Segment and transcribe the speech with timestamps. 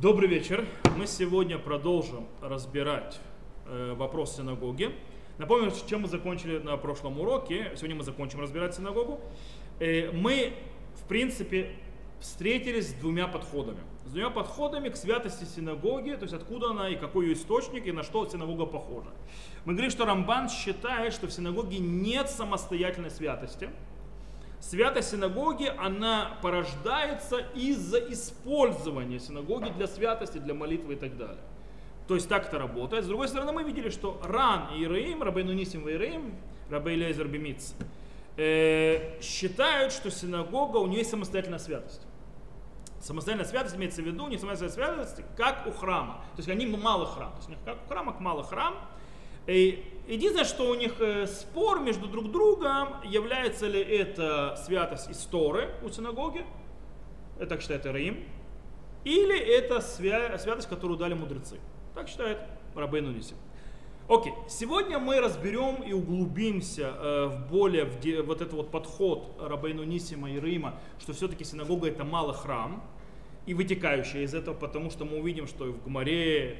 [0.00, 0.64] Добрый вечер.
[0.96, 3.18] Мы сегодня продолжим разбирать
[3.66, 4.94] э, вопрос синагоги.
[5.38, 7.72] Напомню, чем мы закончили на прошлом уроке.
[7.74, 9.20] Сегодня мы закончим разбирать синагогу.
[9.80, 10.52] Э, мы,
[10.94, 11.72] в принципе,
[12.20, 13.80] встретились с двумя подходами.
[14.06, 17.90] С двумя подходами к святости синагоги, то есть откуда она и какой ее источник, и
[17.90, 19.10] на что синагога похожа.
[19.64, 23.68] Мы говорим, что Рамбан считает, что в синагоге нет самостоятельной святости.
[24.60, 31.42] Святость синагоги, она порождается из-за использования синагоги для святости, для молитвы и так далее.
[32.08, 33.04] То есть так это работает.
[33.04, 36.34] С другой стороны, мы видели, что Ран и Ираим, Рабей Нунисим и Ираим,
[36.70, 37.74] Рабей Лейзер Бемиц,
[38.36, 42.02] э, считают, что синагога, у нее есть самостоятельная святость.
[43.00, 46.14] Самостоятельная святость имеется в виду не самостоятельная святость, как у храма.
[46.34, 47.30] То есть они малый храм.
[47.30, 48.74] То есть у них как у храма, как малый храм.
[49.46, 55.18] И единственное, что у них э, спор между друг другом, является ли это святость из
[55.18, 56.44] Торы у синагоги,
[57.48, 58.24] так считает Рим,
[59.04, 61.58] или это свя- святость, которую дали мудрецы.
[61.94, 62.38] Так считает
[62.74, 63.34] Рабейну Ниси.
[64.08, 69.36] Окей, сегодня мы разберем и углубимся э, в более в де, вот этот вот подход
[69.38, 72.82] Рабейну Нисима и Рима, что все-таки синагога это малый храм,
[73.44, 76.58] и вытекающее из этого, потому что мы увидим, что и в Гмаре,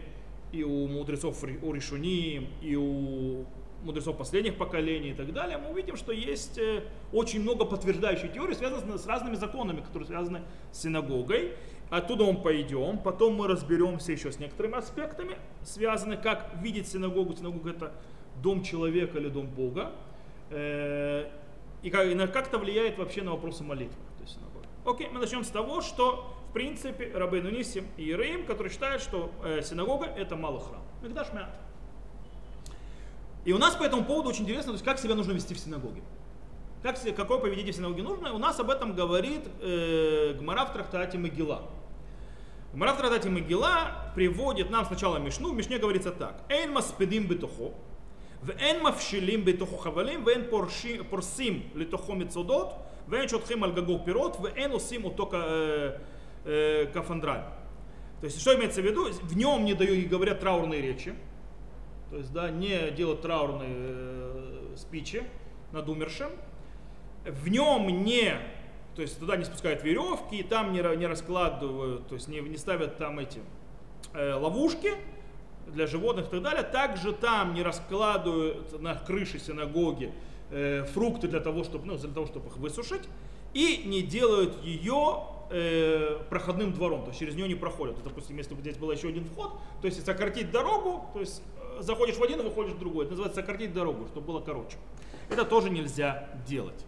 [0.52, 3.44] и у мудрецов у Ришуни, и у
[3.82, 6.82] мудрецов последних поколений и так далее, мы увидим, что есть э,
[7.12, 11.52] очень много подтверждающих теорий, связанных с разными законами, которые связаны с синагогой.
[11.90, 17.34] Оттуда мы пойдем, потом мы разберемся еще с некоторыми аспектами, связанными, как видеть синагогу.
[17.34, 17.92] Синагога это
[18.42, 19.92] дом человека или дом Бога.
[20.50, 21.30] Э,
[21.82, 23.96] и как, как это влияет вообще на вопросы молитвы.
[24.18, 24.66] То есть синагога.
[24.84, 29.61] Окей, мы начнем с того, что принципе, Рабей Нунисим и Иераим, которые считают, что э,
[29.61, 30.81] синагога это малый храм.
[31.01, 31.49] Мигдаш мят.
[33.45, 35.59] И у нас по этому поводу очень интересно, то есть как себя нужно вести в
[35.59, 36.01] синагоге.
[36.81, 38.33] Как, какое поведение в синагоге нужно?
[38.33, 41.63] У нас об этом говорит э, Гмара в трактате Могила.
[42.73, 45.51] Гмара в трактате Могила приводит нам сначала Мишну.
[45.51, 46.43] В Мишне говорится так.
[46.49, 47.73] Эйн маспедим бетухо,
[48.45, 50.41] ואין מבשילים בתוכו חבלים ואין
[51.09, 52.73] פורסים לתוכו מצודות
[53.07, 55.29] ואין שותחים על גגו פירות ואין עושים אותו
[56.44, 57.44] э, кафандраль.
[58.20, 59.10] То есть, что имеется в виду?
[59.10, 61.14] В нем не дают, говорят траурные речи.
[62.10, 65.22] То есть, да, не делают траурные э, спичи
[65.72, 66.30] над умершим.
[67.24, 68.34] В нем не,
[68.96, 72.56] то есть туда не спускают веревки, и там не, не раскладывают, то есть не, не
[72.56, 73.40] ставят там эти
[74.14, 74.94] э, ловушки
[75.66, 76.62] для животных и так далее.
[76.62, 80.12] Также там не раскладывают на крыше синагоги
[80.50, 83.02] э, фрукты для того, чтобы, ну, для того, чтобы их высушить.
[83.54, 87.96] И не делают ее э, проходным двором, то есть через нее не проходят.
[87.96, 91.42] То, допустим, если бы здесь был еще один вход, то есть сократить дорогу, то есть
[91.78, 93.04] э, заходишь в один, выходишь в другой.
[93.04, 94.76] Это называется сократить дорогу, чтобы было короче.
[95.30, 96.84] Это тоже нельзя делать.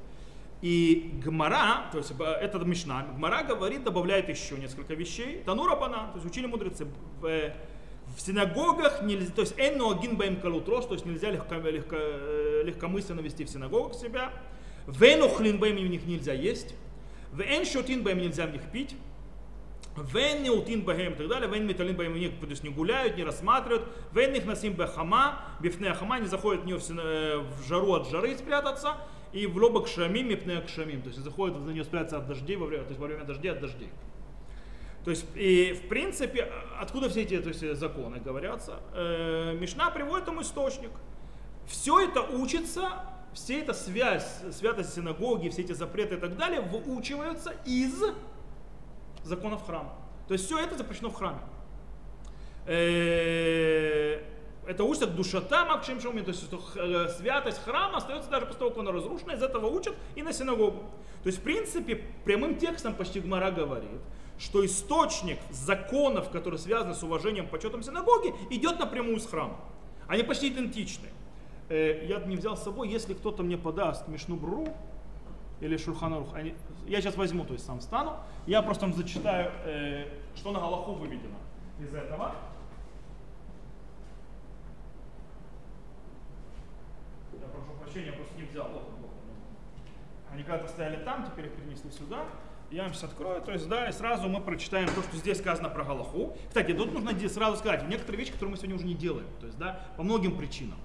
[0.62, 5.43] И Гмара, то есть э, это Мишна, Гмара говорит, добавляет еще несколько вещей.
[5.44, 6.87] Танура бана, то есть учили мудрецы,
[7.20, 7.54] в, э,
[8.16, 11.97] в синагогах нельзя, то есть энно агин баим калутрос, то есть нельзя легко, легко,
[12.65, 14.32] легкомысленно вести в синагогах себя.
[14.87, 16.75] Вену хлин баим в них нельзя есть.
[17.32, 18.96] Вен шотин баем нельзя в них пить.
[19.96, 21.50] Вен неутин баем и так далее.
[21.50, 23.86] Вен металин в них то есть не гуляют, не рассматривают.
[24.12, 28.96] Вен их насим бахама, бифне хама, не заходят в нее в жару от жары спрятаться.
[29.32, 31.02] И в лобок шамим, мипне шамим.
[31.02, 33.52] То есть заходят в нее спрятаться от дождей, во время, то есть во время дождей
[33.52, 33.90] от дождей.
[35.04, 38.80] То есть, и в принципе, откуда все эти то есть, законы говорятся?
[38.92, 40.90] Э, Мишна приводит ему источник.
[41.66, 47.54] Все это учится все эта связь, святость синагоги, все эти запреты и так далее выучиваются
[47.64, 48.02] из
[49.22, 49.92] законов храма.
[50.26, 51.40] То есть все это запрещено в храме.
[52.66, 54.20] Э,
[54.66, 56.44] это учится душата макшим шуми, то есть
[56.76, 60.32] э, святость храма остается даже после того, как он разрушен, из этого учат и на
[60.32, 60.84] синагогу.
[61.22, 64.00] То есть, в принципе, прямым текстом почти Гмара говорит,
[64.38, 69.58] что источник законов, которые связаны с уважением, почетом синагоги, идет напрямую с храма.
[70.06, 71.08] Они почти идентичны.
[71.70, 74.66] Э, я не взял с собой, если кто-то мне подаст Мишну Бру
[75.60, 76.34] или Шурханарух,
[76.88, 78.16] я сейчас возьму, то есть сам встану,
[78.47, 81.37] я просто вам зачитаю, э, что на Галаху выведено
[81.78, 82.34] из этого.
[87.32, 88.69] Я прошу прощения, просто не взял.
[90.32, 92.25] Они когда-то стояли там, теперь их перенесли сюда.
[92.72, 95.69] Я вам сейчас открою, то есть, да, и сразу мы прочитаем то, что здесь сказано
[95.69, 96.37] про Галаху.
[96.49, 99.58] Кстати, тут нужно сразу сказать, некоторые вещи, которые мы сегодня уже не делаем, то есть,
[99.58, 100.78] да, по многим причинам.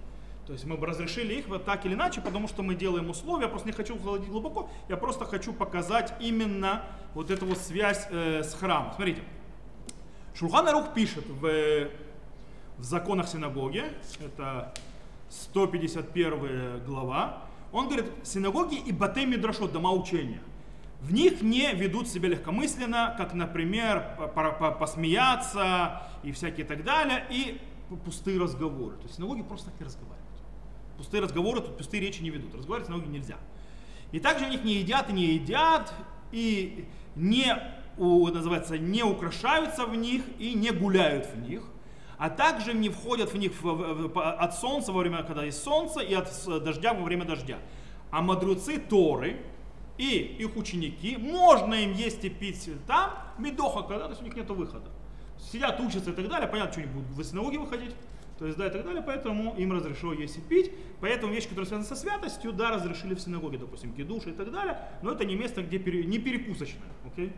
[0.46, 3.44] То есть мы бы разрешили их вот так или иначе, потому что мы делаем условия.
[3.44, 4.70] Я просто не хочу входить глубоко.
[4.90, 6.84] Я просто хочу показать именно
[7.16, 8.94] вот эту вот связь э, с храмом.
[8.94, 9.24] Смотрите.
[10.36, 11.90] Шулхан Арух пишет в,
[12.78, 13.86] в законах синагоги,
[14.20, 14.74] это
[15.30, 20.42] 151 глава, он говорит, синагоги и батей мидрашот, дома учения.
[21.02, 24.18] в них не ведут себя легкомысленно, как, например,
[24.80, 27.62] посмеяться и всякие так далее, и
[28.04, 28.98] пустые разговоры.
[28.98, 30.25] То есть синагоги просто так и разговаривают.
[30.98, 32.54] Пустые разговоры, тут пустые речи не ведут.
[32.56, 33.38] Разговаривать в синагоге нельзя.
[34.12, 35.94] И также в них не едят и не едят,
[36.32, 37.58] и не,
[37.98, 41.64] называется, не украшаются в них, и не гуляют в них
[42.18, 43.52] а также не входят в них
[44.16, 46.30] от солнца во время, когда есть солнце, и от
[46.64, 47.60] дождя во время дождя.
[48.12, 49.42] А мудрецы Торы
[49.98, 54.36] и их ученики, можно им есть и пить там, медоха, когда то есть у них
[54.36, 54.90] нет выхода.
[55.40, 57.96] Сидят, учатся и так далее, понятно, что они будут в синагоге выходить,
[58.38, 60.72] то есть, да, и так далее, поэтому им разрешено есть и пить.
[61.00, 64.78] Поэтому вещи, которые связаны со святостью, да, разрешили в синагоге, допустим, кидуш и так далее,
[65.02, 67.28] но это не место, где пере, не перекусочное, окей?
[67.28, 67.34] Okay?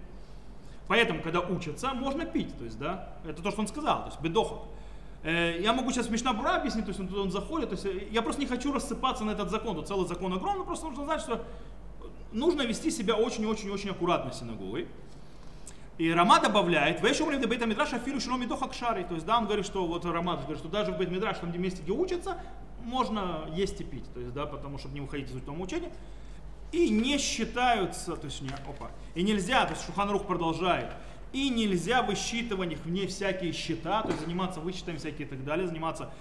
[0.88, 4.21] Поэтому, когда учатся, можно пить, то есть, да, это то, что он сказал, то есть,
[4.21, 4.67] бедохот.
[5.23, 8.07] Э, я могу сейчас Мишна Бра объяснить, то есть он, он заходит, то есть э,
[8.11, 11.21] я просто не хочу рассыпаться на этот закон, тут целый закон огромный, просто нужно знать,
[11.21, 11.44] что
[12.31, 14.88] нужно вести себя очень-очень-очень аккуратно синагогой.
[15.97, 19.03] И Рама добавляет, в еще время Бейта Мидраш афилу шилом идоха кшари.
[19.03, 21.49] То есть, да, он говорит, что вот Рама говорит, что даже в Бейт Мидраш, там
[21.49, 22.38] где месте, где учатся,
[22.83, 24.05] можно есть и пить.
[24.13, 25.91] То есть, да, потому чтобы не выходить из учебного учения
[26.71, 30.91] и не считаются, то есть, не, опа, и нельзя, то есть Шуханрух продолжает,
[31.33, 35.67] и нельзя высчитывать их вне всякие счета, то есть заниматься высчетами всякие и так далее,
[35.67, 36.11] заниматься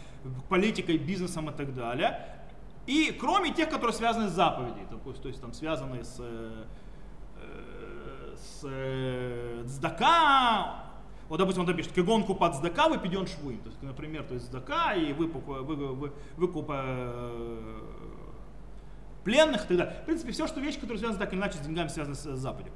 [0.49, 2.20] политикой, бизнесом и так далее.
[2.87, 6.64] И кроме тех, которые связаны с заповедью, то есть, то есть там связаны с, э,
[8.37, 9.65] с, э,
[11.29, 13.59] вот, допустим, он напишет, кегонку под сдака выпаден швуим.
[13.59, 17.81] То есть, например, то есть сдака и выкуп, выкуп, выкуп э,
[19.25, 19.97] пленных далее.
[20.03, 22.38] В принципе, все, что вещи, которые связаны так или иначе с деньгами, связаны с, с
[22.38, 22.73] Западом.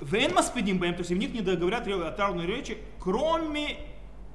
[0.00, 3.78] Вен маспедим то есть в них не договорят о траурной речи, кроме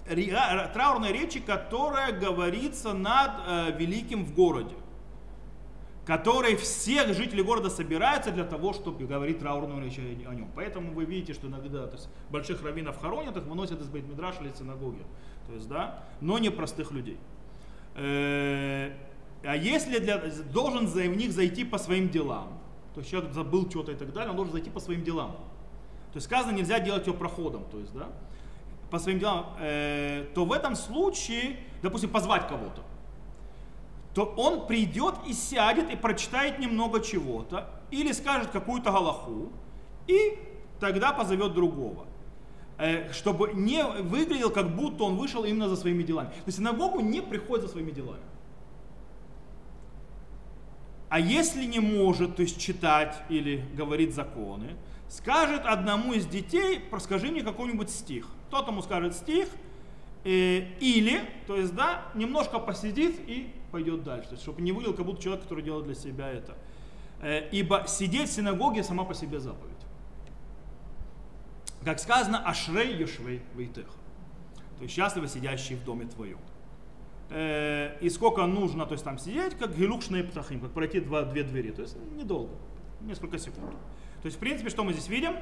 [0.05, 4.73] траурной речи, которая говорится над э, великим в городе,
[6.11, 10.51] которой все жители города собираются для того, чтобы говорить траурную речь о, о нем.
[10.53, 14.51] Поэтому вы видите, что иногда то есть, больших раввинов хоронят, их выносят из Бейтмидраш или
[14.51, 15.05] синагоги.
[15.47, 17.17] То есть, да, но не простых людей.
[17.95, 18.91] Э,
[19.41, 20.17] а если для,
[20.51, 22.59] должен за них зайти по своим делам,
[22.93, 25.31] то есть человек забыл что-то и так далее, он должен зайти по своим делам.
[26.11, 28.09] То есть сказано, нельзя делать его проходом, то есть, да,
[28.89, 32.83] по своим делам, э, то в этом случае, допустим, позвать кого-то,
[34.13, 39.51] то он придет и сядет и прочитает немного чего-то, или скажет какую-то галаху,
[40.07, 40.37] и
[40.79, 42.07] тогда позовет другого
[42.77, 46.29] э, чтобы не выглядел, как будто он вышел именно за своими делами.
[46.29, 48.23] То есть синагогу не приходит за своими делами.
[51.09, 54.77] А если не может, то есть читать или говорить законы,
[55.09, 58.27] скажет одному из детей, расскажи мне какой-нибудь стих.
[58.49, 59.49] Тот ему скажет стих,
[60.23, 64.29] или, то есть, да, немножко посидит и пойдет дальше.
[64.29, 66.55] То есть, чтобы не выглядел, как будто человек, который делает для себя это.
[67.21, 69.71] Э, ибо сидеть в синагоге сама по себе заповедь.
[71.83, 73.87] Как сказано, ашрей ешвей вейтех.
[74.77, 76.39] То есть счастливо сидящий в доме твоем.
[77.29, 81.43] Э, и сколько нужно, то есть там сидеть, как гелукшные птахим, как пройти два, две
[81.43, 82.53] двери, то есть недолго,
[83.01, 83.71] несколько секунд.
[84.21, 85.33] То есть, в принципе, что мы здесь видим?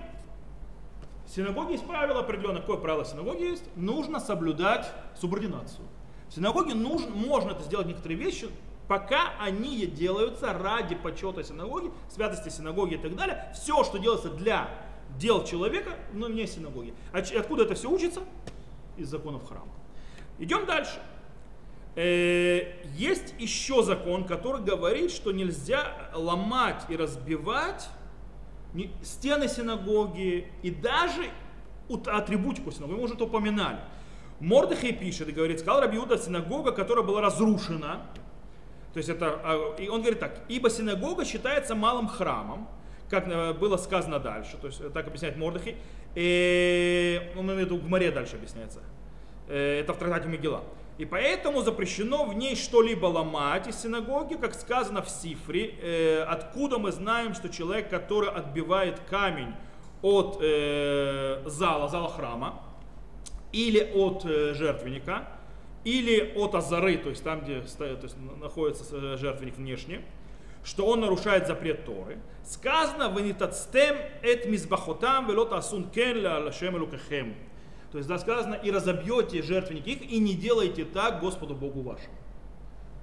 [1.29, 2.61] В синагоге есть правило определенное.
[2.61, 3.63] Какое правило в синагоге есть?
[3.75, 5.85] Нужно соблюдать субординацию.
[6.27, 8.49] В синагоге нужно, можно это сделать некоторые вещи,
[8.87, 13.51] пока они делаются ради почета синагоги, святости синагоги и так далее.
[13.53, 14.71] Все, что делается для
[15.19, 16.95] дел человека, но не синагоги.
[17.13, 18.21] А откуда это все учится?
[18.97, 19.71] Из законов храма.
[20.39, 20.99] Идем дальше.
[21.95, 27.87] Э, есть еще закон, который говорит, что нельзя ломать и разбивать
[29.01, 31.25] стены синагоги и даже
[31.89, 32.97] атрибутику синагоги.
[32.97, 33.79] Мы уже это упоминали.
[34.39, 38.01] Мордыхей пишет и говорит, сказал Рабиуда, синагога, которая была разрушена,
[38.93, 42.67] то есть это, а, и он говорит так, ибо синагога считается малым храмом,
[43.09, 45.77] как э, было сказано дальше, то есть так объясняет Мордыхей,
[46.15, 48.79] и, он имеет в море дальше объясняется,
[49.47, 50.63] э, это в трактате Мегила.
[50.99, 56.77] И поэтому запрещено в ней что-либо ломать из синагоги, как сказано в Сифре, э, откуда
[56.77, 59.53] мы знаем, что человек, который отбивает камень
[60.01, 62.61] от э, зала, зала храма,
[63.53, 65.25] или от э, жертвенника,
[65.85, 70.01] или от азары, то есть там, где стоит, то есть находится э, жертвенник внешне,
[70.65, 72.19] что он нарушает запрет Торы.
[72.43, 77.35] Сказано, «Венитацтем эт мизбахотам велот асун кен ла лашем элукахем».
[77.91, 82.13] То есть, да, сказано, и разобьете жертвенники их, и не делайте так Господу Богу вашему.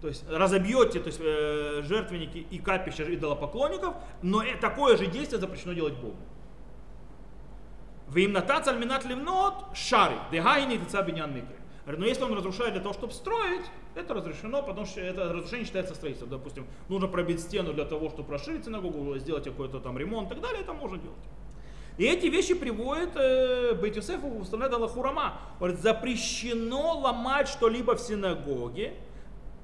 [0.01, 5.41] То есть разобьете то есть, э, жертвенники и капища идолопоклонников, но э, такое же действие
[5.41, 6.17] запрещено делать Богу.
[8.09, 11.57] Вы им натац альминат ливнот шари, дегайни тица биньян микры.
[11.87, 13.65] Но если он разрушает для того, чтобы строить,
[13.95, 16.31] это разрешено, потому что это разрушение считается строительством.
[16.31, 20.43] Допустим, нужно пробить стену для того, чтобы расширить синагогу, сделать какой-то там ремонт и так
[20.43, 21.19] далее, это можно делать.
[21.99, 25.41] И эти вещи приводит э, Бейт Йосеф, устанавливает Аллаху Рама.
[25.59, 28.95] Говорит, запрещено ломать что-либо в синагоге,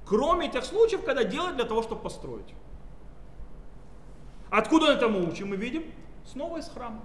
[0.07, 2.55] кроме тех случаев, когда делать для того, чтобы построить.
[4.51, 5.49] Откуда это мы учим?
[5.49, 5.85] Мы видим
[6.25, 7.03] снова из храма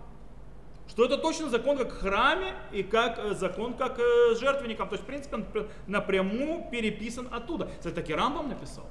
[0.88, 4.88] что это точно закон как храме и как э, закон как э, жертвенником.
[4.88, 5.46] То есть, в принципе, он
[5.86, 7.69] напрямую переписан оттуда.
[7.77, 8.86] Кстати, таки Рамбам написал.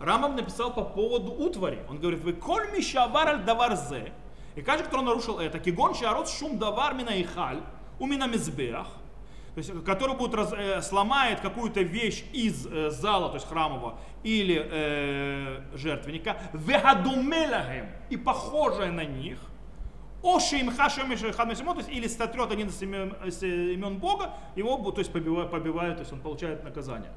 [0.00, 1.78] Рамбам написал по поводу утвари.
[1.88, 4.12] Он говорит, вы коль мишавар аль даварзе.
[4.56, 7.62] И каждый, кто нарушил это, кигон шарот шум давар мина ихаль,
[7.98, 8.86] у мина мизбех,
[9.54, 13.98] то есть, который будет раз, э, сломает какую-то вещь из э, зала, то есть храмового,
[14.22, 19.38] или э, жертвенника, вехадумелахем, и похожее на них,
[20.22, 24.98] Оши им хашем то есть или сотрет один из имен, из имен Бога, его то
[24.98, 27.10] есть побивают, побивают, то есть он получает наказание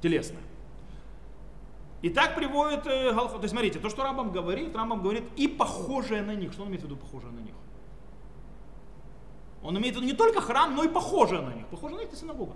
[0.00, 0.40] телесное.
[2.00, 6.22] И так приводит э, То есть смотрите, то, что Рамбам говорит, Рамбам говорит и похожее
[6.22, 6.52] на них.
[6.52, 7.54] Что он имеет в виду похожее на них?
[9.62, 11.66] Он имеет в виду не только храм, но и похожее на них.
[11.66, 12.54] Похоже на них это синагога.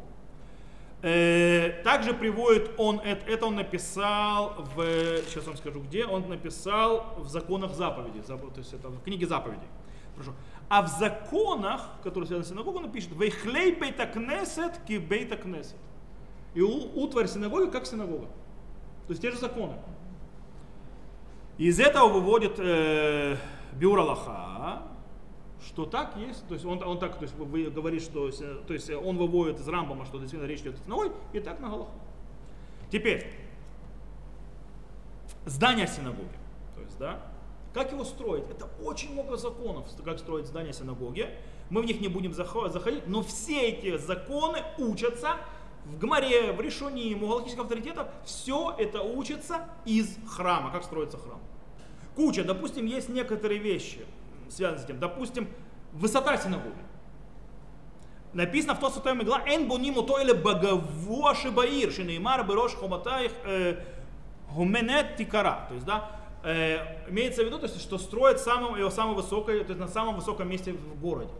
[1.02, 4.84] Э, также приводит он, это, он написал в,
[5.26, 9.66] сейчас вам скажу где, он написал в законах заповедей, то есть это в книге заповедей.
[10.14, 10.32] Хорошо.
[10.68, 15.76] А в законах, которые связаны с синагогой, он пишет «Вейхлей бейта кнесет ки бейта кнесет».
[16.54, 18.28] И утварь синагоги как синагога.
[19.12, 19.74] То есть те же законы.
[21.58, 23.36] Из этого выводит э,
[23.74, 24.84] Бюр Аллаха,
[25.66, 28.88] что так есть, то есть он, он так, то есть вы говорит, что то есть
[28.88, 31.90] он выводит из Рамбама, что действительно речь идет о синагоге, и так на Галаху.
[32.90, 33.30] Теперь,
[35.44, 36.38] здание синагоги,
[36.74, 37.20] то есть, да,
[37.74, 38.44] как его строить?
[38.48, 41.28] Это очень много законов, как строить здание синагоги.
[41.68, 45.36] Мы в них не будем заходить, но все эти законы учатся
[45.84, 48.08] в Гмаре, в Решуне, у галактических авторитетов.
[48.24, 51.40] Все это учится из храма, как строится храм.
[52.14, 54.04] Куча, допустим, есть некоторые вещи,
[54.48, 54.98] связанные с этим.
[54.98, 55.48] Допустим,
[55.92, 56.74] высота синагоги.
[58.32, 63.76] Написано в то святой мигла, эн бониму то или багаво шибаир, шинеймар берош хоматаих э,
[64.54, 65.66] гуменет тикара.
[65.68, 66.10] То есть, да,
[66.42, 69.88] э, имеется в виду, то есть, что строят самым, его самое высокое, то есть на
[69.88, 71.32] самом высоком месте в городе.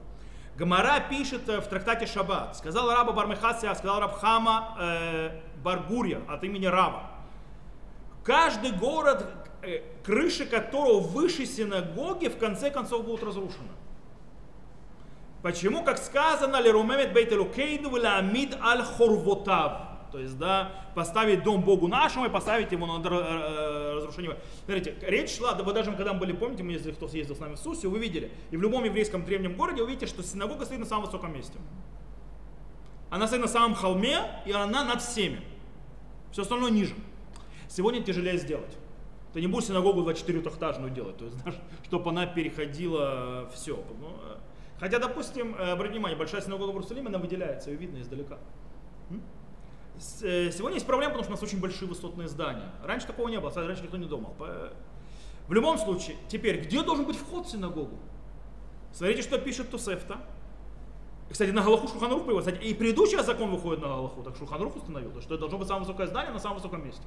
[0.57, 2.57] Гамара пишет э, в трактате Шаббат.
[2.57, 5.31] Сказал раба Бармехасия, сказал раб Хама э,
[5.63, 7.11] Баргурья от имени Раба.
[8.23, 9.27] Каждый город,
[9.63, 13.69] э, крыши которого выше синагоги, в конце концов будут разрушены.
[15.43, 19.92] Почему, как сказано, Лерумемет Бейтелукейну Амид Аль Хорвотав.
[20.13, 24.37] То есть, да, поставить дом Богу нашему и поставить его на э, разрушение.
[24.67, 27.39] Смотрите, речь шла, да вы даже когда мы были, помните, мы если кто съездил с
[27.39, 30.67] нами в Сусию, вы видели, и в любом еврейском древнем городе вы видите, что синагога
[30.67, 31.59] стоит на самом высоком месте.
[33.09, 35.41] Она стоит на самом холме, и она над всеми.
[36.31, 36.95] Все остальное ниже.
[37.69, 38.77] Сегодня тяжелее сделать.
[39.33, 41.37] Ты не будешь синагогу 24-этажную делать, то есть,
[41.85, 43.83] чтобы она переходила все.
[43.99, 44.37] Ну, э,
[44.79, 48.39] хотя, допустим, э, обратите внимание, большая синагога в Иерусалиме, она выделяется, ее видно издалека.
[50.23, 52.71] Э, сегодня есть проблема, потому что у нас очень большие высотные здания.
[52.83, 54.35] Раньше такого не было, раньше никто не думал.
[55.49, 57.99] В любом случае, теперь, где должен быть вход в синагогу?
[58.93, 60.19] Смотрите, что пишет Тусефта.
[61.31, 62.27] Кстати, на Галаху Шуханрух.
[62.39, 65.87] Кстати, и предыдущий закон выходит на Галаху, так Шуханрух установил, что это должно быть самое
[65.87, 67.03] высокое здание на самом высоком месте.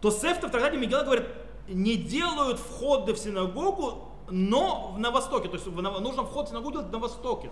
[0.00, 1.26] Тосефта в трактате Мигела говорит,
[1.68, 5.48] не делают входы в синагогу, но на востоке.
[5.48, 7.50] То есть нужно вход в синагогу делать на востоке.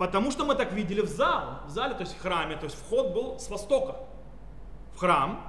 [0.00, 2.74] Потому что мы так видели в зале, в зале, то есть в храме, то есть
[2.74, 3.96] вход был с востока
[4.94, 5.46] в храм.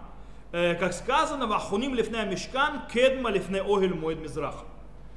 [0.51, 4.65] Э, как сказано, вахуним лифне мешкан, кедма лифне огель моид мизраха.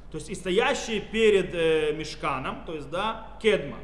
[0.09, 3.77] То есть и стоящие перед э, мешканом, то есть, да, кедма.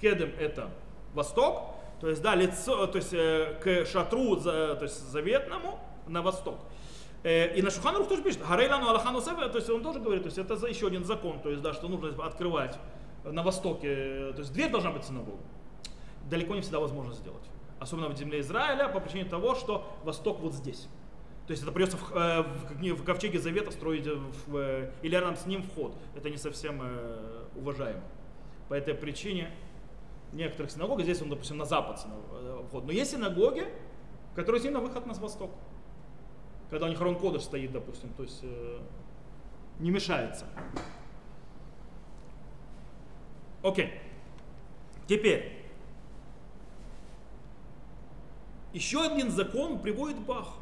[0.00, 0.70] Кедем это
[1.14, 6.20] восток, то есть, да, лицо, то есть э, к шатру, за, то есть заветному на
[6.20, 6.58] восток.
[7.22, 10.38] Э, и на Шуханрух тоже пишет, Гарейлану Аллахану то есть он тоже говорит, то есть
[10.38, 12.76] это еще один закон, то есть, да, что нужно открывать
[13.30, 15.42] на востоке, то есть дверь должна быть синагога.
[16.28, 17.44] Далеко не всегда возможно сделать.
[17.78, 20.88] Особенно в земле Израиля по причине того, что восток вот здесь.
[21.46, 25.36] То есть это придется в, э, в, в ковчеге Завета строить в, э, или рядом
[25.36, 25.94] с ним вход.
[26.16, 28.02] Это не совсем э, уважаемо.
[28.68, 29.50] По этой причине
[30.32, 32.04] некоторых синагог, здесь он, допустим, на запад
[32.68, 32.84] вход.
[32.84, 33.68] Но есть синагоги,
[34.34, 35.52] которые сильно выход на восток.
[36.68, 38.42] Когда у них Рон Кодыш стоит, допустим, то есть
[39.78, 40.46] не мешается.
[43.66, 43.90] Окей.
[45.08, 45.52] Теперь.
[48.72, 50.54] Еще один закон приводит Бах.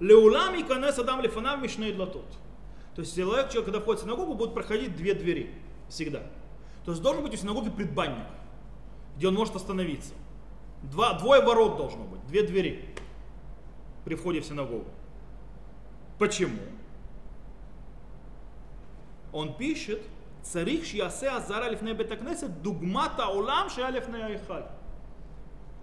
[0.00, 2.24] Леулами канес адам лифанав мишней длатот.
[2.94, 5.52] То есть человек, человек, когда входит в синагогу, будет проходить две двери.
[5.90, 6.22] Всегда.
[6.86, 8.26] То есть должен быть у синагоги предбанник,
[9.18, 10.14] где он может остановиться.
[10.84, 12.94] Два, двое ворот должно быть, две двери
[14.06, 14.86] при входе в синагогу.
[16.18, 16.58] Почему?
[19.32, 20.02] Он пишет,
[20.42, 24.66] царих шьясе азара лифней бетакнесет дугмата улам шия лифней айхаль.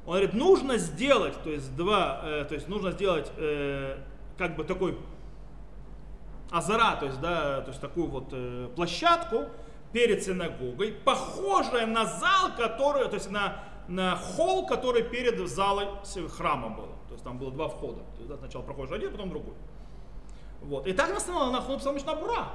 [0.06, 3.98] Он говорит, нужно сделать, то есть два, э, то есть нужно сделать э,
[4.38, 4.98] как бы такой
[6.52, 9.46] азара, то есть, да, то есть такую вот э, площадку
[9.92, 16.00] перед синагогой, похожая на зал, который, то есть на, на холл, который перед залом
[16.36, 16.88] храма был.
[17.08, 18.02] То есть там было два входа.
[18.14, 19.56] То есть, да, сначала проходишь один, потом другой.
[20.62, 20.88] Вот.
[20.88, 22.50] И так на на на бура.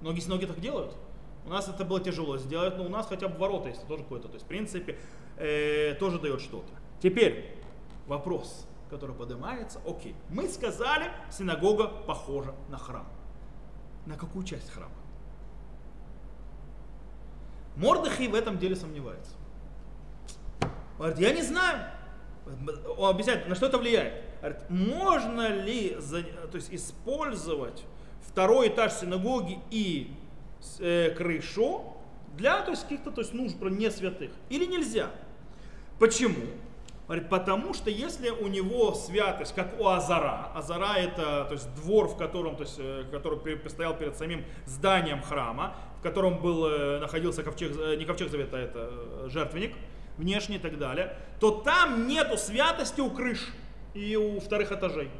[0.00, 0.94] Многие синоги так делают.
[1.44, 4.28] У нас это было тяжело сделать, но у нас хотя бы ворота есть тоже какое-то.
[4.28, 4.98] То есть, в принципе,
[5.36, 6.72] э, тоже дает что-то.
[7.02, 7.56] Теперь
[8.06, 9.80] вопрос, который поднимается.
[9.86, 13.06] Окей, мы сказали, синагога похожа на храм.
[14.06, 14.92] На какую часть храма?
[17.76, 19.32] Мордахи в этом деле сомневается.
[20.98, 21.86] Говорит, я не знаю.
[22.98, 24.22] Он объясняет, на что это влияет.
[24.40, 25.96] Говорит, можно ли
[26.50, 27.84] то есть, использовать
[28.22, 30.14] второй этаж синагоги и
[30.78, 31.82] э, крышу
[32.36, 34.30] для то есть, каких-то то есть, нужд не святых?
[34.48, 35.10] Или нельзя?
[35.98, 36.46] Почему?
[37.06, 42.06] Говорит, потому что если у него святость, как у Азара, Азара это то есть, двор,
[42.06, 47.00] в котором, то есть, э, который стоял перед самим зданием храма, в котором был, э,
[47.00, 49.74] находился ковчег, не ковчег завета, а это жертвенник,
[50.16, 53.48] внешний и так далее, то там нету святости у крыш
[53.94, 55.10] и у вторых этажей.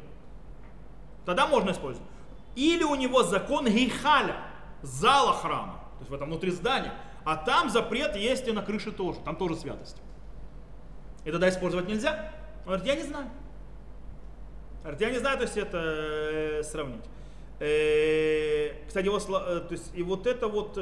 [1.25, 2.07] Тогда можно использовать.
[2.55, 4.37] Или у него закон гейхаля,
[4.81, 6.93] зала храма, то есть в этом внутри здания.
[7.23, 9.97] А там запрет есть и на крыше тоже, там тоже святость.
[11.23, 12.31] И тогда использовать нельзя?
[12.65, 13.29] Он говорит, я не знаю.
[14.81, 17.03] Говорит, я не знаю, то есть это э, сравнить.
[17.59, 20.79] Э, кстати, его, э, то есть, и вот это вот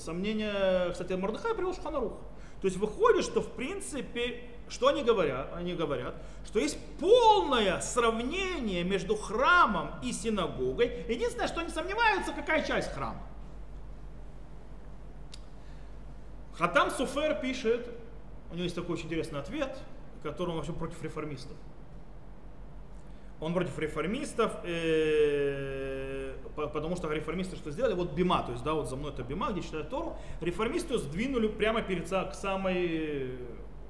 [0.00, 2.12] сомнение, кстати, Мордыхай привел Шуханарух.
[2.60, 5.52] То есть выходит, что в принципе, что они говорят?
[5.54, 6.14] Они говорят,
[6.46, 11.04] что есть полное сравнение между храмом и синагогой.
[11.08, 13.20] Единственное, что они сомневаются, какая часть храма.
[16.60, 17.88] Хатам Суфер пишет,
[18.50, 19.78] у него есть такой очень интересный ответ,
[20.22, 21.56] который он вообще против реформистов.
[23.40, 27.94] Он против реформистов, э, потому что реформисты что сделали?
[27.94, 30.18] Вот бима, то есть, да, вот за мной это бима, где читают Тору.
[30.42, 33.38] Реформисты сдвинули прямо перед к самой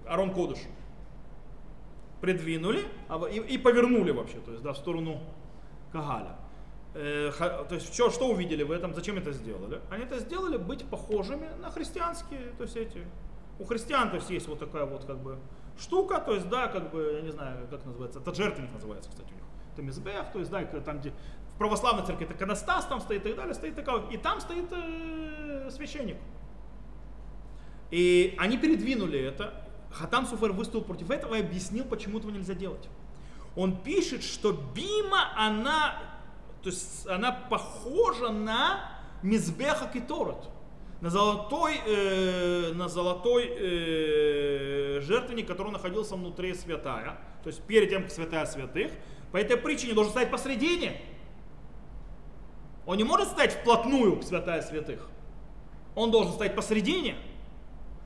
[0.06, 0.61] Арон Кодыш.
[2.20, 5.18] Придвинули а, и, и повернули вообще, то есть, да, в сторону
[5.90, 6.37] Кагаля.
[6.94, 7.31] Э,
[7.68, 9.81] то есть, что, что увидели в этом, зачем это сделали?
[9.90, 13.07] Они это сделали быть похожими на христианские, то есть эти,
[13.59, 15.38] у христиан, то есть, есть вот такая вот как бы
[15.79, 19.31] штука, то есть, да, как бы, я не знаю, как называется, это жертвенник называется, кстати,
[19.31, 19.44] у них.
[19.72, 21.12] Это мизбех, то есть, да, там, где
[21.55, 24.66] в православной церкви это канастас там стоит и так далее, стоит такая, и там стоит
[24.72, 26.16] э, священник.
[27.90, 29.66] И они передвинули это.
[29.90, 32.88] Хатам Суфер выступил против этого и объяснил, почему этого нельзя делать.
[33.57, 35.96] Он пишет, что бима, она,
[36.62, 38.90] то есть она похожа на
[39.23, 40.49] мизбеха киторот
[41.01, 48.03] на золотой, э, на золотой э, жертвенник, который находился внутри святая, то есть перед тем,
[48.03, 48.92] как святая святых.
[49.33, 51.01] По этой причине должен стоять посредине.
[52.85, 55.09] Он не может стоять вплотную к святая святых.
[55.94, 57.16] Он должен стоять посредине,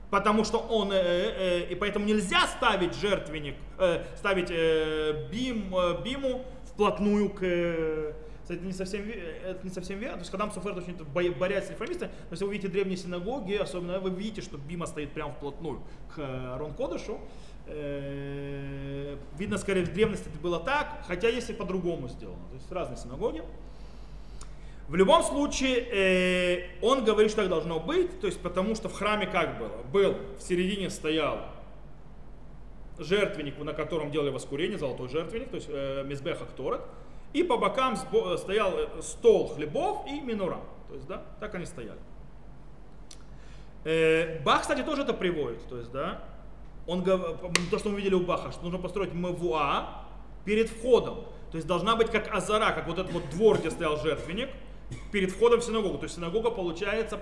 [0.09, 5.75] потому что он, э, э, э и поэтому нельзя ставить жертвенник, э, ставить э, бим,
[5.75, 8.13] э, биму вплотную к, э,
[8.45, 10.17] кстати, это не совсем, это не совсем верно.
[10.17, 10.95] То есть, когда Суфер очень
[11.33, 15.33] борясь с реформистами, то вы видите древние синагоги, особенно вы видите, что Бима стоит прямо
[15.33, 15.81] вплотную
[16.13, 16.19] к
[16.53, 17.19] Арон Кодышу.
[17.65, 22.47] Э, видно, скорее, в древности это было так, хотя есть и по-другому сделано.
[22.49, 23.41] То есть разные синагоги.
[24.89, 28.93] В любом случае, э, он говорит, что так должно быть, то есть потому что в
[28.93, 29.81] храме как было?
[29.91, 31.39] Был, в середине стоял
[32.99, 36.81] жертвенник, на котором делали воскурение, золотой жертвенник, то есть э, Мизбеха Кторет,
[37.35, 40.61] и по бокам стоял э, стол хлебов и минура.
[40.87, 41.99] То есть, да, так они стояли.
[43.83, 45.67] Э, Бах, кстати, тоже это приводит.
[45.67, 46.23] То есть, да,
[46.87, 50.05] он, то, что мы видели у Баха, что нужно построить мавуа
[50.45, 51.25] перед входом.
[51.51, 54.49] То есть должна быть как азара, как вот этот вот двор, где стоял жертвенник,
[55.11, 55.97] перед входом в синагогу.
[55.97, 57.19] То есть синагога получается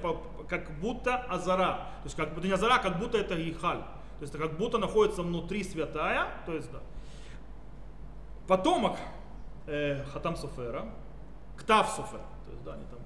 [0.47, 1.87] как будто азара.
[2.03, 3.79] То есть как будто не азара, как будто это гихаль.
[4.19, 6.27] То есть как будто находится внутри святая.
[6.45, 6.81] То есть, да.
[8.47, 8.97] Потомок
[9.67, 10.85] э, Хатам Суфера,
[11.57, 12.99] Ктав Суфера, то есть, да, они там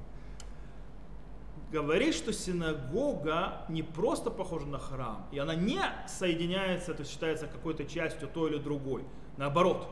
[1.71, 7.47] говорит, что синагога не просто похожа на храм, и она не соединяется, то есть считается
[7.47, 9.03] какой-то частью той или другой.
[9.37, 9.89] Наоборот,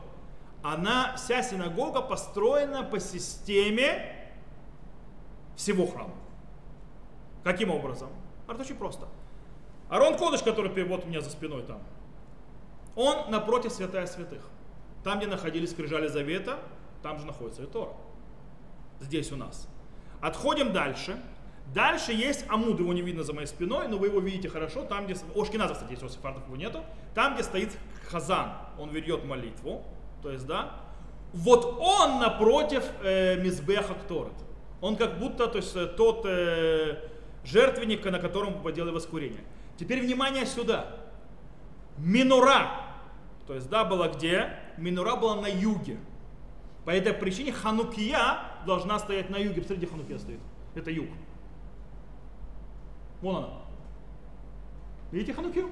[0.62, 4.30] она, вся синагога построена по системе
[5.54, 6.14] всего храма.
[7.44, 8.08] Каким образом?
[8.48, 9.06] Это очень просто.
[9.88, 11.80] Арон Кодыш, который вот у меня за спиной там,
[12.96, 14.42] он напротив святая святых.
[15.06, 16.58] Там, где находились скрижали завета,
[17.00, 17.92] там же находится и Тора.
[18.98, 19.68] Здесь у нас.
[20.20, 21.16] Отходим дальше.
[21.72, 24.82] Дальше есть амуд, его не видно за моей спиной, но вы его видите хорошо.
[24.82, 25.14] Там, где...
[25.36, 26.82] Ошкиназа, кстати, есть, у его нету.
[27.14, 27.70] Там, где стоит
[28.10, 29.84] хазан, он ведет молитву.
[30.24, 30.74] То есть, да,
[31.32, 34.34] вот он напротив э, Мизбеха Кторет.
[34.80, 37.08] Он как будто, то есть, э, тот э,
[37.44, 39.44] жертвенник, на котором поделали воскурение.
[39.78, 40.96] Теперь внимание сюда.
[41.96, 42.72] Минура.
[43.46, 44.65] То есть, да, была где?
[44.78, 45.98] Минура была на юге.
[46.84, 49.60] По этой причине Ханукия должна стоять на юге.
[49.60, 50.40] Посмотрите, Ханукия стоит.
[50.74, 51.08] Это юг.
[53.20, 53.48] Вон она.
[55.10, 55.70] Видите Ханукию?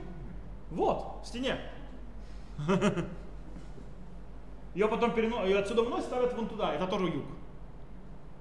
[0.70, 1.60] Вот, в стене.
[4.74, 6.74] Ее потом переносят, ее отсюда выносят, ставят вон туда.
[6.74, 7.24] Это тоже юг.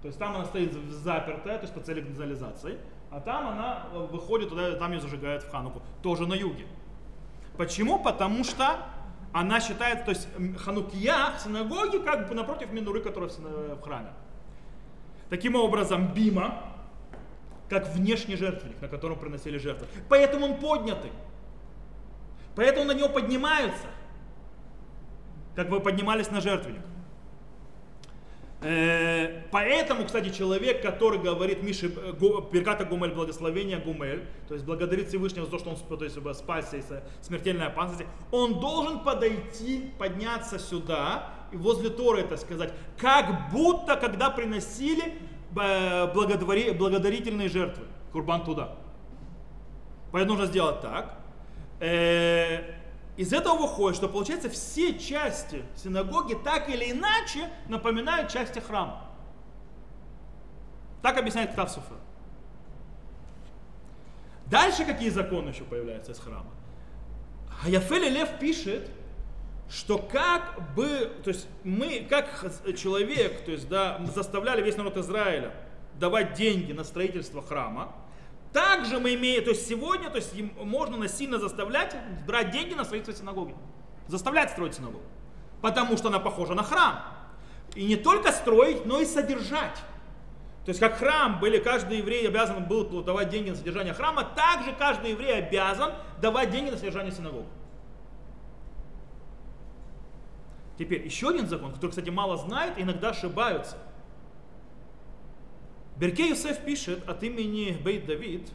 [0.02, 2.80] То есть там она стоит запертая, то есть по цели канализации.
[3.12, 5.84] А там она выходит туда, там ее зажигают в Хануку.
[6.02, 6.65] Тоже на юге.
[7.56, 7.99] Почему?
[7.99, 8.80] Потому что
[9.34, 10.28] она считает, то есть
[10.60, 14.13] Ханукия в синагоге как бы напротив Минуры, которая в храме.
[15.30, 16.62] Таким образом, Бима,
[17.67, 19.88] как внешний жертвенник, на котором приносили жертвы.
[20.08, 21.12] Поэтому он поднятый.
[22.56, 23.88] Поэтому на него поднимаются,
[25.56, 26.84] как вы поднимались на жертвенник.
[28.63, 35.45] Э, поэтому, кстати, человек, который говорит Мише Берката Гумель, благословение Гумель, то есть благодарит Всевышнего
[35.45, 36.86] за то, что он то есть, спасся из
[37.21, 44.30] смертельной опасности, он должен подойти, подняться сюда и возле Торы это сказать, как будто когда
[44.30, 45.13] приносили
[45.56, 48.78] э, благодарительные жертвы, курбан туда.
[50.12, 51.17] Поэтому нужно сделать так.
[53.15, 59.06] Из этого выходит, что получается все части синагоги так или иначе напоминают части храма.
[61.04, 61.97] Так объясняет Ктав Суфер.
[64.47, 66.49] Дальше какие законы еще появляются из храма?
[67.49, 68.89] Хаяфели Лев пишет,
[69.69, 72.28] что как бы, то есть мы, как
[72.78, 75.54] человек, то есть, да, заставляли весь народ Израиля
[75.99, 77.95] давать деньги на строительство храма,
[78.54, 81.96] также мы имеем, то есть сегодня, то есть можно насильно заставлять
[82.28, 83.56] брать деньги на строительство синагоги.
[84.08, 85.04] Заставлять строить синагогу.
[85.62, 87.02] Потому что она похожа на храм.
[87.74, 89.78] И не только строить, но и содержать.
[90.66, 94.72] То есть как храм были, каждый еврей обязан был давать деньги на содержание храма, также
[94.74, 97.46] каждый еврей обязан давать деньги на содержание синагог.
[100.78, 103.78] Теперь еще один закон, который, кстати, мало знает, иногда ошибаются–
[105.97, 108.49] Беркей Юсеф пишет от имени Бейт Давид,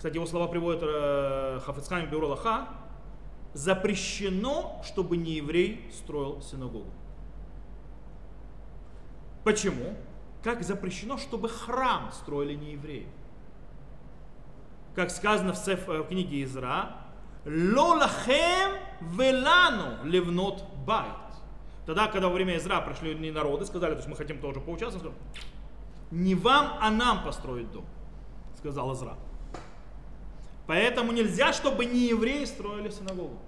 [0.00, 2.68] кстати, его слова приводит э, Хафицхайм Бюролаха,
[3.52, 6.90] запрещено, чтобы не еврей строил синагогу.
[9.44, 9.94] Почему?
[10.42, 13.06] Как запрещено, чтобы храм строили не евреи?
[14.94, 16.96] Как сказано в, Сеф, в книге Изра,
[17.44, 21.12] Лолахем велану левнот байт.
[21.84, 25.12] Тогда, когда во время Изра пришли народы, сказали, то есть мы хотим тоже поучаствовать,
[26.10, 27.84] не вам, а нам построить дом,
[28.56, 29.16] сказал Изра.
[30.66, 33.38] Поэтому нельзя, чтобы не евреи строили синагогу.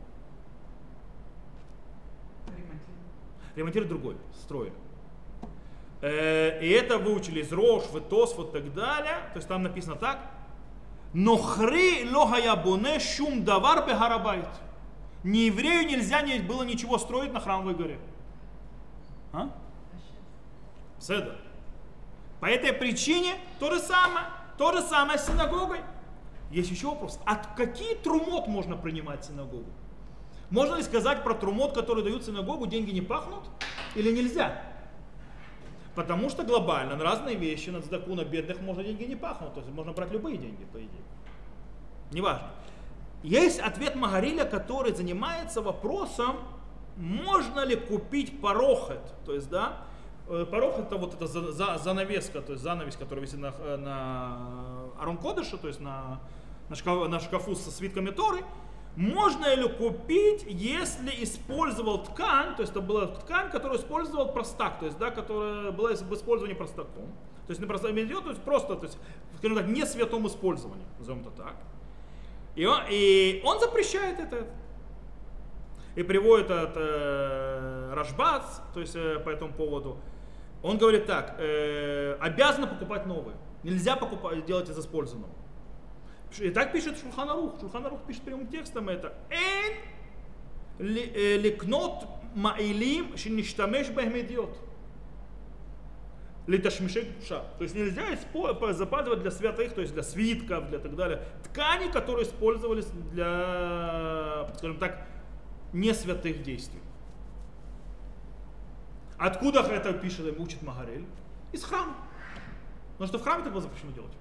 [3.54, 4.72] Ремонтировать другой, строили.
[6.00, 9.18] Э, и это выучили из Рош, Ветос, вот так далее.
[9.32, 10.18] То есть там написано так.
[11.14, 14.48] Но хри лохаябуне шум давар бегарабайт.
[15.22, 17.98] Не еврею нельзя не было ничего строить на храмовой горе.
[19.32, 19.50] А?
[20.98, 21.36] Седа.
[22.42, 24.26] По этой причине то же самое,
[24.58, 25.78] то же самое с синагогой.
[26.50, 29.70] Есть еще вопрос, а какие трумот можно принимать в синагогу?
[30.50, 33.44] Можно ли сказать про трумот, которые дают синагогу, деньги не пахнут?
[33.94, 34.60] Или нельзя?
[35.94, 39.54] Потому что глобально на разные вещи, на цдаку, на бедных можно деньги не пахнут.
[39.54, 41.04] То есть можно брать любые деньги, по идее.
[42.10, 42.50] Неважно.
[43.22, 46.38] Есть ответ Магариля, который занимается вопросом,
[46.96, 49.86] можно ли купить порохет, то есть, да,
[50.50, 55.58] порог это вот эта занавеска, то есть занавес, который висит на, э, на Арон Кодыше,
[55.58, 56.20] то есть на,
[56.68, 58.44] на, шкафу, на шкафу со свитками Торы.
[58.96, 64.86] Можно ли купить, если использовал ткань, то есть это была ткань, которую использовал простак, то
[64.86, 67.06] есть, да, которая была в использовании простаком.
[67.46, 68.98] То есть не просто то есть просто, то есть,
[69.38, 71.56] скажем так, не святом использовании, назовем это так.
[72.54, 74.46] И он, и он запрещает это.
[75.94, 79.98] И приводит от э, Рашбац, то есть э, по этому поводу.
[80.62, 83.36] Он говорит так, э, обязаны покупать новые.
[83.62, 85.32] Нельзя покупать, делать из использованного.
[86.38, 87.60] И так пишет Шулханарух.
[87.60, 89.12] Шулханарух пишет прямым текстом это.
[89.30, 89.72] Эн
[90.78, 94.56] ликнот маилим шиништамеш бахмедиот.
[96.46, 97.44] Литашмишек душа.
[97.58, 98.04] То есть нельзя
[98.72, 101.22] западывать для святых, то есть для свитков, для так далее.
[101.44, 105.06] Ткани, которые использовались для, скажем так,
[105.72, 106.80] не святых действий.
[109.22, 111.06] Откуда это пишет, учит Магарель?
[111.52, 111.94] Из храма.
[112.94, 114.12] Потому что в храме так было запрещено делать.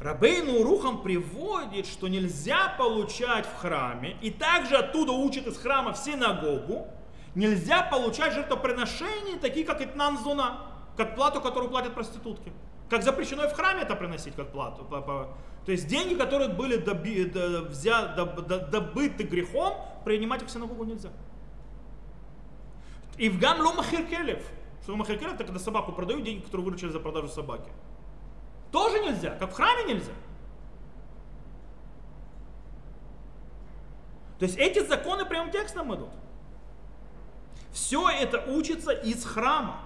[0.00, 5.98] Рабейну Рухам приводит, что нельзя получать в храме, и также оттуда учит из храма в
[5.98, 6.88] синагогу,
[7.34, 10.16] нельзя получать жертвоприношения, такие как Итнан
[10.96, 12.50] как плату, которую платят проститутки.
[12.88, 14.84] Как запрещено и в храме это приносить как плату.
[14.84, 19.74] То есть деньги, которые были доби, до, взя, до, до, добыты грехом,
[20.06, 21.10] принимать их в синагогу нельзя.
[23.20, 24.42] И в гам ломахиркелев.
[24.82, 27.70] Что махиркелев, это когда собаку продают, деньги, которые выручили за продажу собаки.
[28.72, 30.12] Тоже нельзя, как в храме нельзя.
[34.38, 36.08] То есть эти законы прямым текстом идут.
[37.72, 39.82] Все это учится из храма.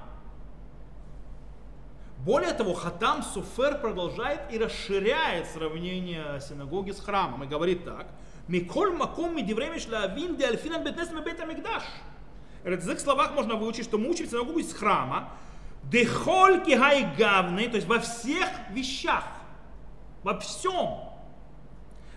[2.19, 8.07] Более того, Хатам Суфер продолжает и расширяет сравнение синагоги с храмом и говорит так.
[8.47, 11.83] Миколь маком медивремеш лавин де альфинан бетнес мебет амигдаш.
[12.65, 15.31] В этих словах можно выучить, что мы учим синагогу из храма,
[15.91, 16.71] Дехольки
[17.19, 19.25] гавны, то есть во всех вещах,
[20.23, 21.01] во всем.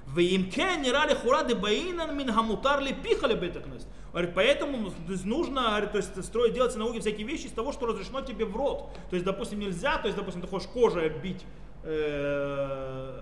[0.05, 3.85] В имке не рали хурады баинан мин хамутар ли пихали бетакнес.
[4.33, 4.93] Поэтому
[5.25, 8.89] нужно то есть, строить, делать синагоги всякие вещи из того, что разрешено тебе в рот.
[9.09, 11.43] То есть, допустим, нельзя, то есть, допустим, ты хочешь кожей оббить
[11.83, 13.21] э,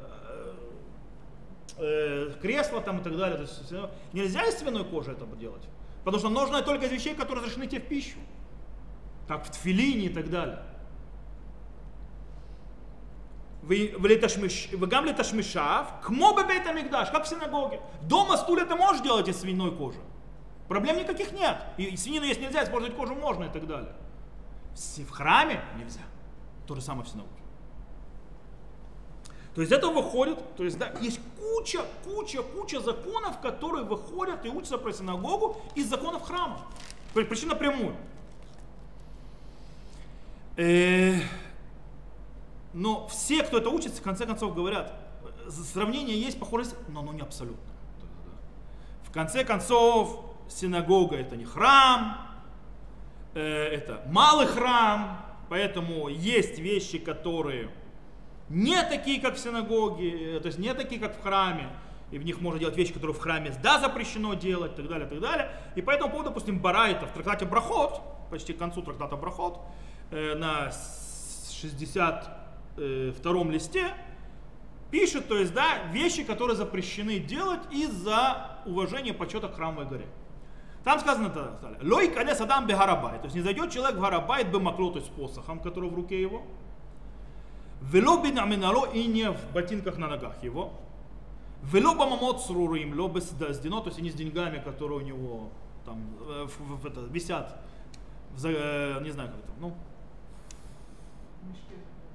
[1.80, 3.38] э, кресло там и так далее.
[3.38, 3.74] То есть,
[4.14, 5.64] нельзя из свиной кожи это делать.
[6.06, 8.20] Потому что нужно только из вещей, которые разрешены тебе в пищу
[9.28, 10.62] как в тфилине и так далее.
[13.64, 17.82] Вегам леташмишав, кмо бебейт амигдаш, как в синагоге.
[18.04, 20.00] Дома стулья ты можешь делать из свиной кожи.
[20.68, 21.58] Проблем никаких нет.
[21.78, 23.94] И свинину есть нельзя, использовать кожу можно и так далее.
[24.76, 26.02] В храме нельзя.
[26.68, 27.42] То же самое в синагоге.
[29.56, 34.50] То есть это выходит, то есть да, есть куча, куча, куча законов, которые выходят и
[34.50, 36.60] учатся про синагогу из законов храма.
[37.14, 37.96] Причем напрямую.
[40.58, 41.14] Э,
[42.74, 44.94] но все, кто это учится, в конце концов говорят,
[45.50, 47.64] сравнение есть, похожесть, но оно не абсолютно.
[49.04, 52.18] В конце концов, синагога это не храм,
[53.34, 57.70] э, это малый храм, поэтому есть вещи, которые
[58.50, 61.70] не такие, как в синагоге, э, то есть не такие, как в храме,
[62.12, 65.08] и в них можно делать вещи, которые в храме да запрещено делать, и так далее,
[65.08, 65.52] и так далее.
[65.76, 69.60] И по этому поводу, допустим, Барайта в трактате Брахот, почти к концу трактата Брахот,
[70.12, 70.72] Э, на
[71.62, 73.88] 62 листе
[74.92, 80.06] пишет, то есть, да, вещи, которые запрещены делать из-за уважения почета к храмовой горе.
[80.84, 84.60] Там сказано так, лой канес адам бехарабай, то есть не зайдет человек в гарабайт бы
[84.60, 86.44] макло, то есть посохом, который в руке его,
[87.92, 90.74] вело бинаминало и не в ботинках на ногах его,
[91.64, 95.50] вело бамамот срурим, ло без сдино, то есть не с деньгами, которые у него
[95.86, 97.60] там в, в, в, это, висят,
[98.32, 99.74] в, не знаю как это, ну,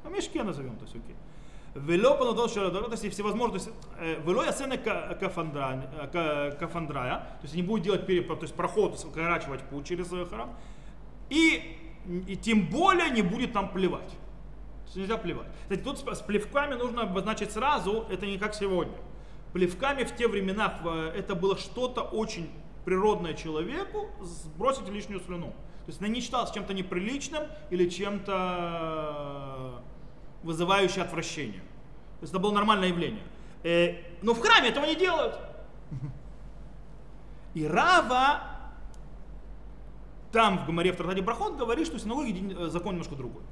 [0.04, 1.16] в мешке назовем, то есть окей.
[1.74, 7.62] Вело понадол шарадора, то есть всевозможно, то есть э, вело ясена кафандрая, то есть не
[7.62, 10.52] будет делать перепад, то есть проход, укорачивать путь через храм,
[11.28, 11.76] и,
[12.26, 14.16] и тем более не будет там плевать.
[14.90, 15.46] То есть нельзя плевать.
[15.62, 18.96] Кстати, тут с плевками нужно обозначить сразу, это не как сегодня.
[19.52, 20.80] Плевками в те времена
[21.14, 22.50] это было что-то очень
[22.84, 25.48] природное человеку, сбросить лишнюю слюну.
[25.50, 29.80] То есть она не считалась чем-то неприличным или чем-то
[30.42, 31.60] вызывающим отвращение.
[31.60, 33.22] То есть это было нормальное явление.
[33.62, 35.38] Э, но в храме этого не делают.
[37.54, 38.42] И Рава
[40.32, 43.42] там в Гамаре в Тартаде Брахот говорит, что синагоги э, закон немножко другой.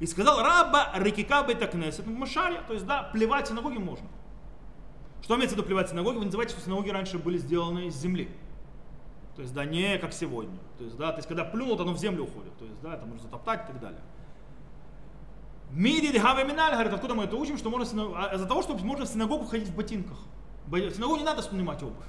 [0.00, 4.06] И сказал Раба Рикика Бетакнесет в Машаре, то есть да, плевать синагоги можно.
[5.22, 6.18] Что имеется в виду плевать синагоги?
[6.18, 8.28] Вы называете, что синагоги раньше были сделаны из земли.
[9.34, 10.58] То есть, да, не как сегодня.
[10.78, 12.56] То есть, да, то есть, когда плюнут, оно в землю уходит.
[12.58, 14.00] То есть, да, это можно затоптать и так далее.
[15.70, 19.08] Миди Миналь говорит, откуда мы это учим, что можно а, из-за того, чтобы можно в
[19.08, 20.18] синагогу ходить в ботинках.
[20.66, 22.06] В синагогу не надо снимать обувь.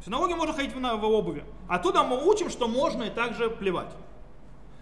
[0.00, 1.44] В синагоге можно ходить в обуви.
[1.68, 3.92] Оттуда мы учим, что можно и также плевать.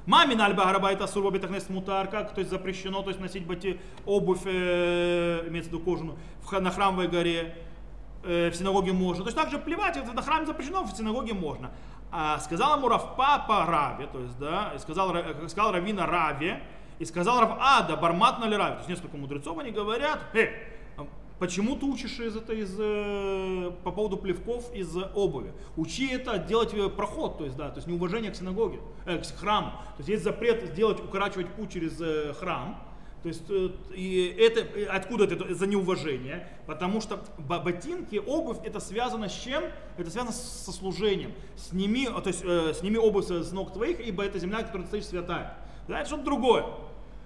[0.09, 4.41] Мамин альба гарабайта сурба бетахнес мутар, как, то есть запрещено, то есть носить боти, обувь,
[4.47, 7.55] э, имеется в виду кожаную, в, на храмовой горе
[8.25, 9.23] э, в синагоге можно.
[9.23, 11.73] То есть также плевать, это на храме запрещено, в синагоге можно.
[12.11, 16.63] А сказал ему Равпа по Раве, то есть, да, и сказал, э, сказал Равина Раве,
[16.99, 18.77] и сказал Рав Ада, бармат ли Раве.
[18.77, 20.49] То есть несколько мудрецов они говорят, э,
[21.39, 25.53] Почему ты учишь из это из э, по поводу плевков из обуви?
[25.77, 29.27] Учи это делать э, проход, то есть да, то есть неуважение к синагоге, э, к
[29.37, 29.71] храму.
[29.71, 32.83] То есть есть запрет сделать укорачивать путь через э, храм.
[33.23, 36.49] То есть э, и это откуда это за неуважение?
[36.67, 39.63] Потому что ботинки, обувь это связано с чем?
[39.97, 41.33] Это связано со служением.
[41.57, 45.07] Сними, то есть э, сними обувь с ног твоих, ибо это земля, которая ты стоишь
[45.07, 45.57] святая.
[45.87, 46.67] Да, это что-то другое.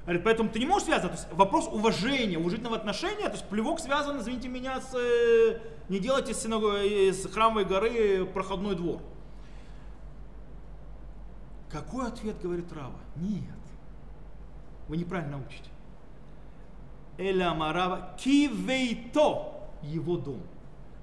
[0.05, 1.11] Говорит, поэтому ты не можешь связать.
[1.11, 6.01] То есть вопрос уважения, уважительного отношения, то есть плевок связан, извините меня, с э, не
[6.01, 9.01] делайте из, из храмовой горы проходной двор.
[11.71, 12.99] Какой ответ говорит Рава?
[13.17, 13.43] Нет.
[14.89, 15.71] Вы неправильно учите.
[17.17, 20.43] Эля Марава кивейто его дом.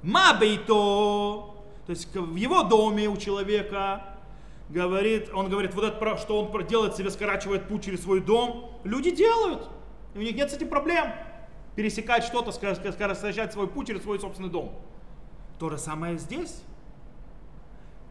[0.04, 4.04] Мабейто, то есть в его доме у человека
[4.70, 9.12] говорит, он говорит, вот это, что он делает себе, скорачивает путь через свой дом, люди
[9.12, 9.68] делают.
[10.14, 11.12] И у них нет с этим проблем.
[11.76, 14.74] Пересекать что-то, скорочать свой путь через свой собственный дом.
[15.60, 16.64] То же самое здесь.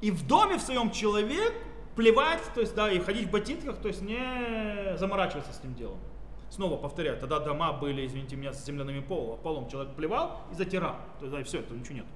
[0.01, 1.55] И в доме в своем человек
[1.97, 5.99] плевать, то есть, да, и ходить в ботинках, то есть не заморачиваться с этим делом.
[6.51, 10.97] Снова повторяю, тогда дома были, извините меня, с земляными полом, полом человек плевал и затирал.
[11.19, 12.07] То есть, да, и все, это ничего нет.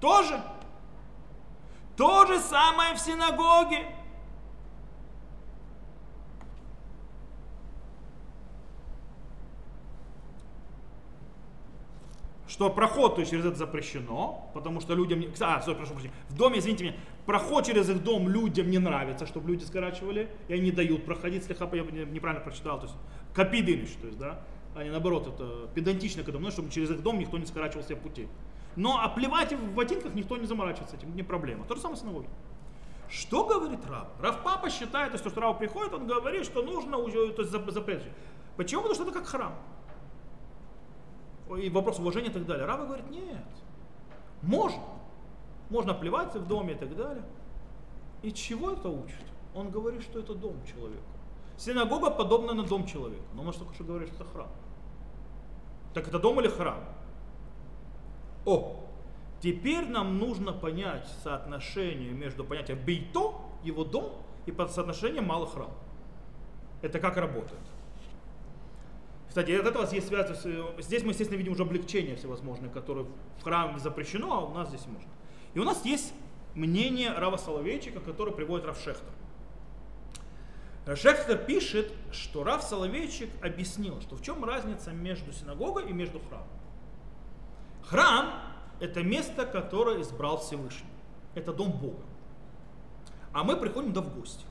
[0.00, 0.40] Тоже
[1.96, 3.86] то же самое в синагоге.
[12.52, 15.24] что проход то есть, через это запрещено, потому что людям...
[15.40, 16.14] А, стой, прошу прощения.
[16.28, 20.54] В доме, извините меня, проход через их дом людям не нравится, чтобы люди скорачивали, и
[20.54, 22.96] они дают проходить, слегка я неправильно прочитал, то есть
[23.32, 24.42] капидыныш, то есть, да,
[24.76, 28.28] они наоборот, это педантично когда мной, чтобы через их дом никто не скорачивал себе пути.
[28.76, 31.64] Но оплевать в ботинках никто не заморачивается этим, не проблема.
[31.64, 32.28] То же самое с ноги.
[33.08, 34.08] Что говорит Рав?
[34.20, 38.02] Рав папа считает, то есть, что Рав приходит, он говорит, что нужно то есть запрет.
[38.56, 38.82] Почему?
[38.82, 39.54] Потому что это как храм.
[41.58, 42.64] И вопрос уважения и так далее.
[42.64, 43.44] Рава говорит, нет,
[44.40, 44.82] можно.
[45.68, 47.24] Можно плевать в доме и так далее.
[48.22, 49.24] И чего это учит?
[49.54, 51.02] Он говорит, что это дом человека.
[51.58, 53.24] Синагога подобна на дом человека.
[53.34, 54.48] Но только что говорит, что это храм.
[55.92, 56.82] Так это дом или храм?
[58.44, 58.80] О,
[59.40, 64.12] теперь нам нужно понять соотношение между понятием бейто, его дом,
[64.46, 65.70] и соотношением малый храм.
[66.80, 67.60] Это как работает.
[69.28, 70.28] Кстати, от этого есть связь,
[70.80, 73.06] здесь мы, естественно, видим уже облегчение всевозможные, которые
[73.38, 75.08] в храме запрещено, а у нас здесь можно.
[75.54, 76.12] И у нас есть
[76.54, 79.08] мнение Рава Соловейчика, который приводит Рав Шехтер.
[80.96, 86.48] Шехтер пишет, что Рав Соловейчик объяснил, что в чем разница между синагогой и между храмом.
[87.92, 88.32] Храм–
[88.80, 90.88] это место, которое избрал Всевышний.
[91.34, 92.02] Это дом Бога.
[93.34, 94.46] А мы приходим туда в гости.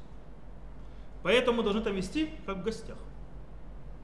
[1.23, 2.97] Поэтому мы должны там вести, как в гостях.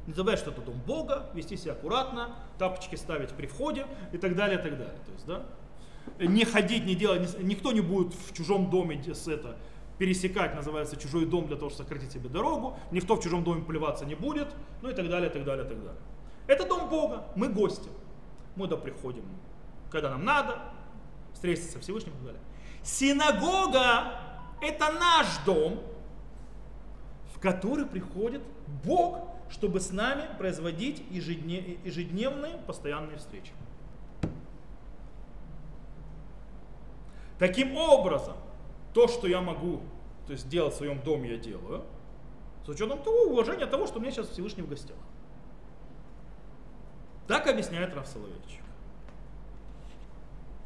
[0.08, 4.36] Не забывай, что это дом Бога, вести себя аккуратно, тапочки ставить при входе и так
[4.36, 5.00] далее, и так далее.
[5.06, 5.46] То есть, да,
[6.18, 9.56] не ходить, не делать, никто не будет в чужом доме с это,
[10.00, 14.04] пересекать, называется, чужой дом для того, чтобы сократить себе дорогу, никто в чужом доме плеваться
[14.04, 14.48] не будет,
[14.82, 16.02] ну и так далее, и так далее, и так далее.
[16.48, 17.90] Это дом Бога, мы гости
[18.58, 19.24] мы туда приходим,
[19.90, 20.60] когда нам надо,
[21.34, 22.42] встретиться со Всевышним и так далее.
[22.84, 24.20] Синагога–
[24.62, 25.80] это наш дом,
[27.34, 28.42] в который приходит
[28.84, 33.54] Бог, чтобы с нами производить ежедневные постоянные встречи.
[37.40, 38.36] Таким образом,
[38.94, 39.82] то, что я могу
[40.26, 41.84] то есть делать в своем доме, я делаю,
[42.66, 44.98] с учетом того уважения того, что у меня сейчас Всевышний в гостях.
[47.28, 48.62] Так объясняет Раф Соловейчик.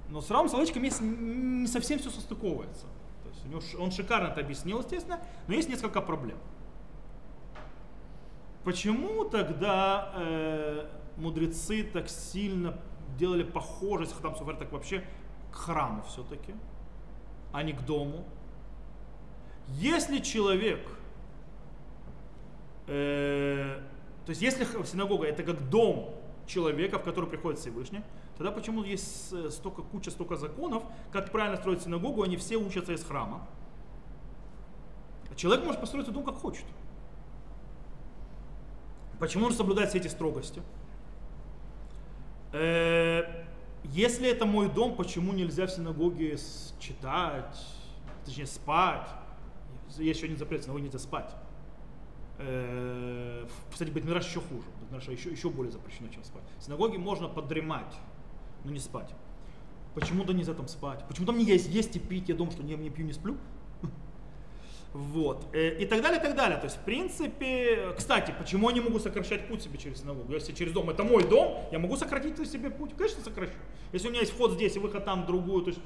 [0.09, 2.85] Но с Равом Соловейчиком не совсем все состыковывается.
[3.23, 6.37] То есть у него, он шикарно это объяснил, естественно, но есть несколько проблем.
[8.63, 12.77] Почему тогда э, мудрецы так сильно
[13.17, 15.03] делали похожесть, Хатам Суфер так вообще,
[15.51, 16.53] к храму все-таки,
[17.53, 18.23] а не к дому?
[19.67, 20.87] Если человек,
[22.87, 23.79] э,
[24.25, 26.20] то есть если синагога это как дом
[26.51, 28.01] человека, в который приходит Всевышний,
[28.37, 33.03] тогда почему есть столько, куча, столько законов, как правильно строить синагогу, они все учатся из
[33.03, 33.47] храма.
[35.31, 36.65] А человек может построить дом как хочет.
[39.19, 40.61] Почему он соблюдает все эти строгости?
[42.53, 43.45] Э,
[43.83, 46.37] если это мой дом, почему нельзя в синагоге
[46.79, 47.57] читать,
[48.25, 49.07] точнее спать?
[49.97, 51.33] Есть еще один запрет, в синагоге нельзя спать.
[52.43, 54.67] Э, кстати, Бетмираш еще хуже.
[54.81, 56.43] Бетмираш еще, еще более запрещено, чем спать.
[56.59, 57.93] В синагоге можно подремать,
[58.63, 59.13] но не спать.
[59.93, 61.03] Почему-то нельзя там спать.
[61.07, 62.29] Почему там не есть есть и пить?
[62.29, 63.37] Я думаю, что не, не пью, не сплю.
[64.93, 65.45] Вот.
[65.53, 66.57] Э, и так далее, и так далее.
[66.57, 70.33] То есть, в принципе, кстати, почему я не могу сокращать путь себе через синагогу?
[70.33, 72.91] Если через дом, это мой дом, я могу сократить себе путь?
[72.97, 73.53] Конечно, сокращу.
[73.93, 75.81] Если у меня есть вход здесь и выход там другую, то есть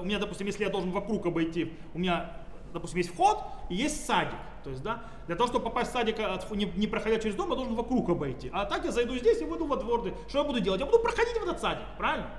[0.00, 4.04] у меня, допустим, если я должен вокруг обойти, у меня, допустим, есть вход и есть
[4.04, 4.38] садик.
[4.64, 6.18] То есть, да, для того, чтобы попасть в садик,
[6.50, 8.50] не, не проходя через дом, я должен вокруг обойти.
[8.52, 10.12] А так я зайду здесь и выйду во двор.
[10.28, 10.80] Что я буду делать?
[10.80, 12.30] Я буду проходить в этот садик, правильно?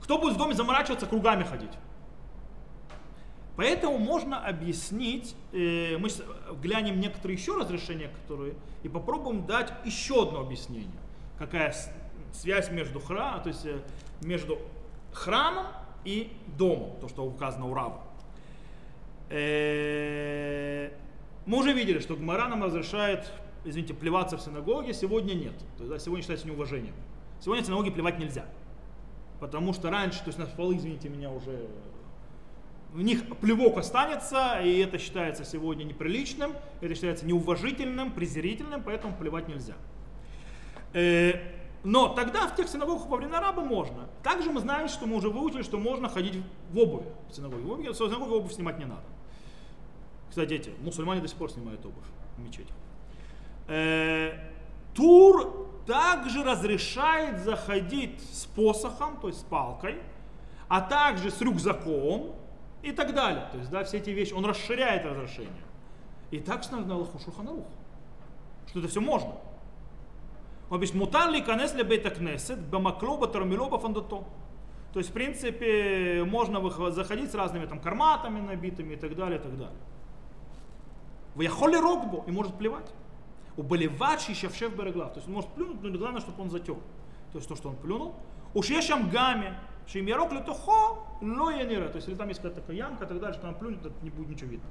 [0.00, 1.72] Кто будет в доме заморачиваться, кругами ходить?
[3.56, 6.08] Поэтому можно объяснить, э, мы
[6.62, 8.54] глянем некоторые еще разрешения, которые,
[8.84, 11.00] и попробуем дать еще одно объяснение.
[11.38, 11.74] Какая
[12.32, 13.80] связь между храмом, то есть э,
[14.20, 14.58] между
[15.12, 15.66] храмом
[16.04, 18.00] и домом, то, что указано у Рава.
[19.30, 20.90] Э,
[21.46, 23.30] мы уже видели, что Гмара нам разрешает,
[23.64, 25.58] извините, плеваться в синагоге, сегодня нет.
[25.76, 26.94] То есть, да, сегодня считается неуважением.
[27.40, 28.46] Сегодня в синагоге плевать нельзя.
[29.40, 31.68] Потому что раньше, то есть на полы, извините меня, уже
[32.92, 39.46] в них плевок останется, и это считается сегодня неприличным, это считается неуважительным, презрительным, поэтому плевать
[39.46, 39.74] нельзя.
[40.94, 41.34] Э,
[41.84, 44.08] но тогда в тех синагогах во времена раба можно.
[44.22, 47.62] Также мы знаем, что мы уже выучили, что можно ходить в обуви в синагоге.
[47.62, 49.04] В, обуви, в синагоге обувь снимать не надо.
[50.28, 52.04] Кстати, эти мусульмане до сих пор снимают обувь
[52.36, 52.72] в мечети.
[53.66, 54.32] Э,
[54.94, 59.98] тур также разрешает заходить с посохом, то есть с палкой,
[60.68, 62.34] а также с рюкзаком,
[62.82, 63.48] и так далее.
[63.52, 65.52] То есть, да, все эти вещи, он расширяет разрешение.
[66.30, 67.66] И так на Аллаху Шуханарух,
[68.68, 69.34] что это все можно.
[70.70, 74.24] Он пишет, мутан ли канес ли бейта кнесет, бамаклоба тармилоба фандото.
[74.92, 76.60] То есть, в принципе, можно
[76.90, 79.76] заходить с разными там карматами набитыми и так далее, и так далее.
[81.38, 82.92] В яхоли рогбо и может плевать.
[83.56, 85.12] У болевачи шевшев береглав.
[85.12, 86.78] То есть он может плюнуть, но главное, чтобы он затек.
[87.30, 88.16] То есть то, что он плюнул.
[88.54, 92.60] Уж ешам гаме, Шим ярок летухо, но я не То есть, если там есть какая-то
[92.60, 94.68] такая ямка и так далее, что там плюнет, то не будет ничего видно.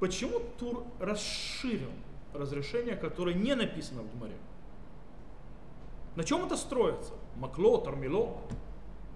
[0.00, 1.92] Почему Тур расширил
[2.34, 4.38] разрешение, которое не написано в Гмаре?
[6.16, 7.12] На чем это строится?
[7.36, 8.36] Макло, тормило,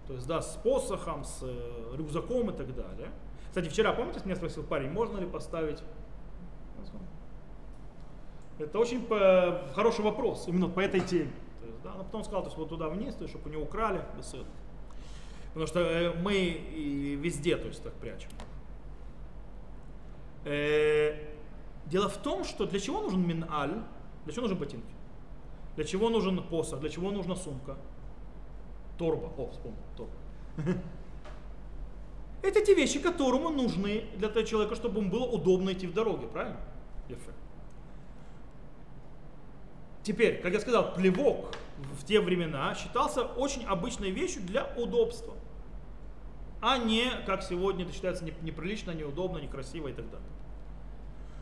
[0.07, 3.11] то есть, да, с посохом, с э, рюкзаком и так далее.
[3.53, 5.83] Кстати, вчера, помните, меня спросил парень, можно ли поставить...
[8.59, 9.07] Это очень
[9.75, 11.31] хороший вопрос, именно по этой теме.
[11.85, 11.93] Да?
[11.93, 14.47] Но потом сказал, то есть вот туда вниз, то есть, чтобы не украли, этого.
[15.49, 16.49] Потому что э, мы
[17.21, 18.31] везде, то есть так прячем.
[20.47, 21.15] Э,
[21.85, 23.83] дело в том, что для чего нужен миналь,
[24.25, 24.95] для чего нужны ботинки,
[25.77, 27.77] для чего нужен посох, для чего нужна сумка,
[28.97, 30.15] торба, о, вспомнил, торба.
[32.43, 36.27] Это те вещи, которому нужны для того человека, чтобы ему было удобно идти в дороге,
[36.27, 36.61] правильно?
[40.03, 41.55] Теперь, как я сказал, плевок
[42.01, 45.35] в те времена считался очень обычной вещью для удобства,
[46.61, 50.29] а не, как сегодня это считается неприлично, неудобно, некрасиво и так далее.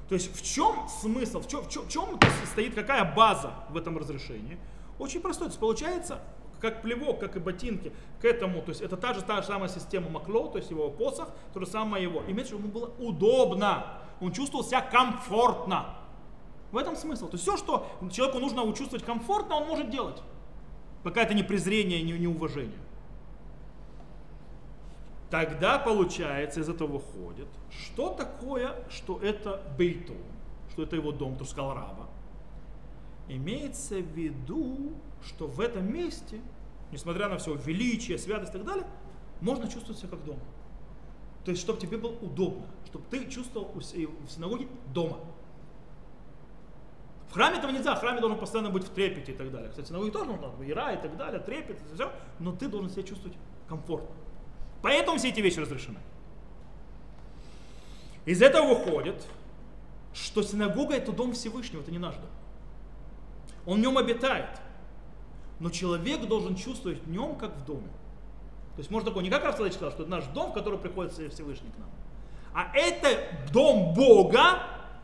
[0.09, 2.19] То есть в чем смысл, в чем, в чем,
[2.51, 4.59] стоит, какая база в этом разрешении?
[4.99, 5.47] Очень простой.
[5.47, 6.21] То есть получается,
[6.61, 9.69] как плевок, как и ботинки, к этому, то есть это та же, та же самая
[9.69, 12.23] система Макло, то есть его посох, то же самое его.
[12.29, 13.87] Имеется, чтобы ему было удобно,
[14.21, 15.97] он чувствовал себя комфортно.
[16.71, 17.27] В этом смысл.
[17.27, 20.23] То есть все, что человеку нужно чувствовать комфортно, он может делать.
[21.03, 22.79] Пока это не презрение, не неуважение.
[25.31, 30.15] Тогда получается, из этого выходит, что такое, что это бейту,
[30.73, 32.09] что это его дом, то сказал раба.
[33.29, 34.93] Имеется в виду,
[35.25, 36.41] что в этом месте,
[36.93, 38.87] несмотря на все величие, святость и так далее,
[39.41, 40.41] можно чувствовать себя как дома.
[41.45, 45.19] То есть, чтобы тебе было удобно, чтобы ты чувствовал в синагоге дома.
[47.29, 49.71] В храме этого нельзя, в храме должен постоянно быть в трепете и так далее.
[49.71, 53.05] Кстати, синагоге тоже нужно, ира и так далее, трепет, и все, но ты должен себя
[53.05, 53.37] чувствовать
[53.69, 54.15] комфортно.
[54.83, 55.99] Поэтому все эти вещи разрешены.
[58.27, 59.25] Из этого выходит,
[60.13, 62.31] что синагога это дом Всевышнего, это не наш дом.
[63.65, 64.61] Он в нем обитает.
[65.61, 67.89] Но человек должен чувствовать в нем, как в доме.
[68.75, 71.13] То есть можно такое, не как Равсаладич сказал, что это наш дом, в который приходит
[71.13, 71.91] Всевышний к нам.
[72.53, 73.19] А это
[73.53, 74.63] дом Бога,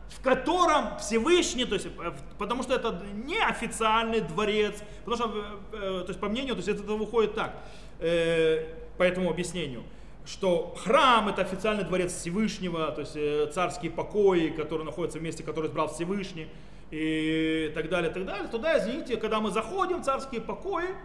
[0.09, 5.39] в котором Всевышний, то есть, э, потому что это не официальный дворец, потому что,
[5.73, 7.55] э, э, то есть, по мнению, то есть, это выходит так,
[7.99, 9.83] по этому объяснению,
[10.23, 15.67] что храм это официальный дворец Всевышнего, то есть царские покои, которые находятся в месте, которое
[15.67, 16.47] избрал Всевышний,
[16.91, 18.47] и так далее, так далее.
[18.47, 20.95] Туда, извините, когда мы заходим в царские покои,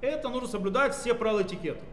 [0.00, 1.84] это нужно соблюдать все правила этикета.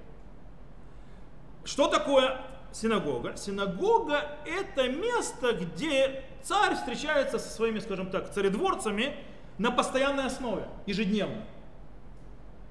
[1.63, 2.41] Что такое
[2.71, 3.35] синагога?
[3.37, 9.15] Синагога это место, где царь встречается со своими, скажем так, царедворцами
[9.57, 11.43] на постоянной основе, ежедневно.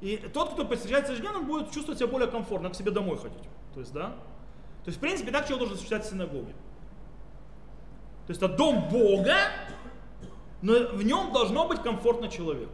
[0.01, 3.43] И тот, кто встречается ежедневно, будет чувствовать себя более комфортно, к себе домой ходить.
[3.75, 4.15] То есть, да?
[4.85, 6.53] То есть, в принципе, так человек должен встречаться в синагоге.
[8.27, 9.37] То есть это дом Бога,
[10.63, 12.73] но в нем должно быть комфортно человеку.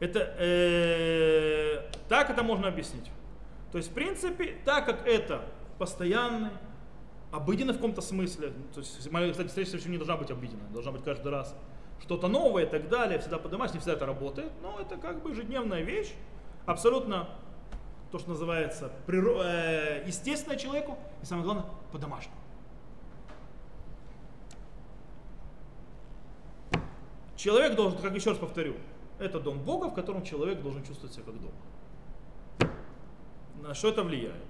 [0.00, 3.08] Это, э, так это можно объяснить.
[3.70, 5.44] То есть, в принципе, так как это
[5.78, 6.50] постоянный,
[7.30, 11.30] обыденный в каком-то смысле, то есть, кстати, встреча не должна быть обыденной, должна быть каждый
[11.30, 11.56] раз
[12.00, 15.30] что-то новое и так далее, всегда поднимать, не всегда это работает, но это как бы
[15.30, 16.12] ежедневная вещь,
[16.66, 17.28] абсолютно
[18.10, 19.40] то, что называется приро...
[19.42, 22.36] э, естественно человеку, и самое главное, по-домашнему.
[27.42, 28.76] Человек должен, как еще раз повторю,
[29.18, 32.72] это дом Бога, в котором человек должен чувствовать себя как дома.
[33.60, 34.46] На что это влияет?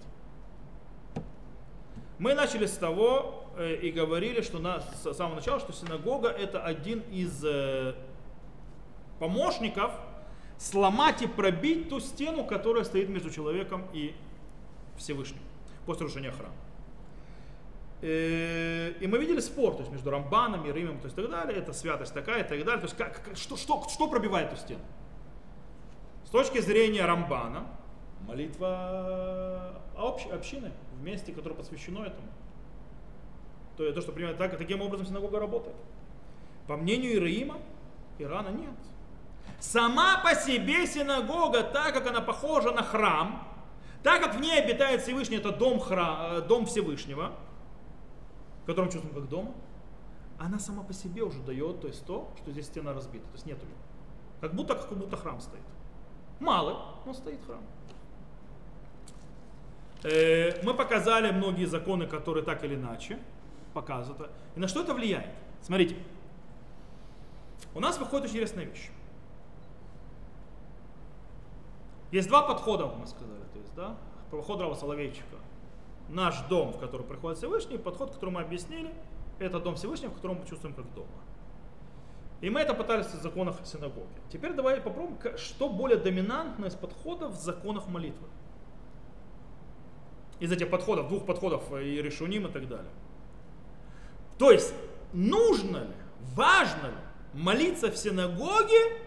[2.19, 6.63] Мы начали с того э, и говорили, что на, с самого начала, что синагога это
[6.63, 7.95] один из э,
[9.19, 9.93] помощников
[10.59, 14.15] сломать и пробить ту стену, которая стоит между человеком и
[14.99, 15.41] Всевышним
[15.87, 16.53] после разрушения храма.
[18.03, 21.57] Э, и мы видели спор то есть между Рамбаном и Римом, то есть так далее,
[21.57, 22.81] это святость такая и так далее.
[22.81, 24.81] То есть как, что, что, что пробивает эту стену?
[26.25, 27.65] С точки зрения Рамбана,
[28.27, 32.27] молитва общ, общины в месте, которое посвящено этому.
[33.77, 35.77] То, есть то, что принимает так, таким образом синагога работает.
[36.67, 37.59] По мнению Ираима,
[38.19, 38.75] Ирана нет.
[39.61, 43.47] Сама по себе синагога, так как она похожа на храм,
[44.03, 47.33] так как в ней обитает Всевышний, это дом, храм, э, дом Всевышнего,
[48.63, 49.53] в котором чувствуем как дома,
[50.39, 53.47] она сама по себе уже дает, то есть то, что здесь стена разбита, то есть
[53.47, 53.75] нет ее.
[54.41, 55.63] Как будто, как будто храм стоит.
[56.41, 57.63] Мало, но стоит храм.
[60.03, 63.19] Э, мы показали многие законы, которые так или иначе
[63.73, 64.33] показывают.
[64.57, 65.31] И на что это влияет?
[65.63, 65.97] Смотрите.
[67.75, 68.91] У нас выходит очень интересная вещь.
[72.11, 73.97] Есть два подхода, мы сказали, то есть, да,
[74.31, 75.37] подход Рава Соловейчика.
[76.13, 78.95] Наш дом, в который приходит Всевышний, подход, который мы объяснили,
[79.39, 81.09] это дом Всевышнего, в котором мы чувствуем как дома.
[82.41, 84.07] И мы это пытались в законах синагоги.
[84.31, 88.29] Теперь давай попробуем, что более доминантно из подходов в законах молитвы.
[90.39, 92.91] Из этих подходов, двух подходов э, и решуним и так далее.
[94.39, 94.75] То есть,
[95.13, 95.95] нужно ли,
[96.35, 96.95] важно ли
[97.33, 99.03] молиться в синагоге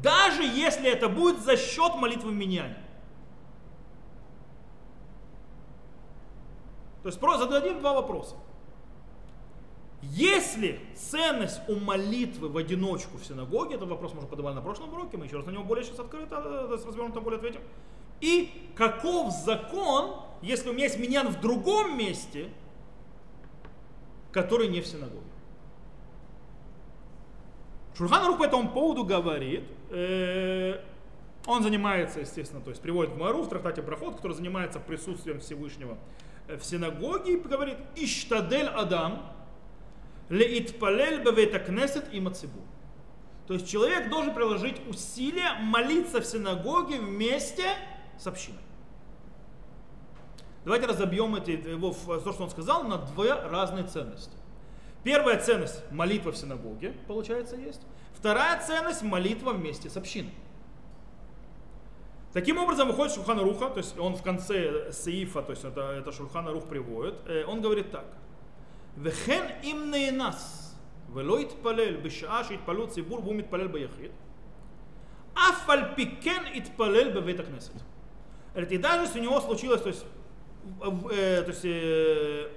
[0.00, 2.81] даже если это будет за счет молитвы меняния.
[7.02, 8.36] То есть просто зададим два вопроса.
[10.02, 14.92] Если ценность у молитвы в одиночку в синагоге, этот вопрос мы уже подавали на прошлом
[14.92, 17.60] уроке, мы еще раз на него более сейчас открыто, э, развернуто более ответим.
[18.20, 22.50] И каков закон, если у меня есть миньян в другом месте,
[24.32, 25.22] который не в синагоге?
[27.96, 30.80] Шурхан Рух по этому поводу говорит, э,
[31.46, 35.92] он занимается, естественно, то есть приводит в Мару в трактате Проход, который занимается присутствием Всевышнего
[35.92, 39.22] э, в синагоге, и говорит, Иштадель Адам,
[40.28, 42.60] леитпалель бевета кнесет и мацибу.
[43.46, 47.64] То есть человек должен приложить усилия молиться в синагоге вместе
[48.18, 48.60] с общиной.
[50.64, 54.36] Давайте разобьем это, его, то, что он сказал, на две разные ценности.
[55.02, 57.80] Первая ценность– молитва в синагоге, получается, есть.
[58.14, 60.32] Вторая ценность– молитва вместе с общиной.
[62.32, 66.12] Таким образом выходит Шурхана Руха, то есть он в конце Сеифа, то есть это, это
[66.12, 68.06] Шурхана Рух приводит, э, он говорит так.
[68.96, 70.74] Вехен им нас,
[71.14, 74.12] велоит бешааш ит шитпалю цибур, бумит палель баяхид,
[76.54, 77.72] ит палел бевета кнесет.
[78.54, 80.04] И даже если у него случилось, то есть,
[81.10, 82.48] э, то есть э,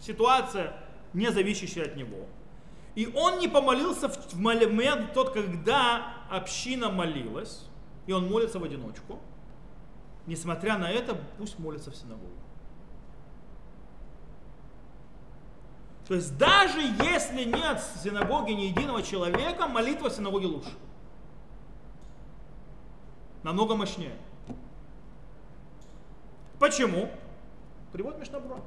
[0.00, 0.76] ситуация,
[1.12, 2.26] не зависящая от него,
[2.96, 7.68] и он не помолился в момент тот, когда община молилась,
[8.06, 9.18] и он молится в одиночку.
[10.26, 12.32] Несмотря на это, пусть молится в синагогу.
[16.06, 20.72] То есть даже если нет в синагоге ни единого человека, молитва в синагоге лучше.
[23.42, 24.16] Намного мощнее.
[26.58, 27.10] Почему?
[27.92, 28.60] Привод Мишнабура.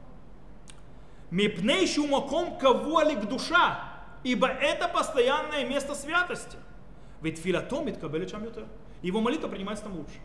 [1.29, 3.83] Мипней шумаком кавуалик душа,
[4.23, 6.57] ибо это постоянное место святости.
[7.21, 8.29] Ведь филатомит кабелит
[8.97, 9.05] шамютер.
[9.05, 10.19] Его молитва принимается там лучше.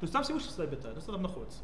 [0.00, 1.60] То есть там Всевышний всегда обитает, он там находится.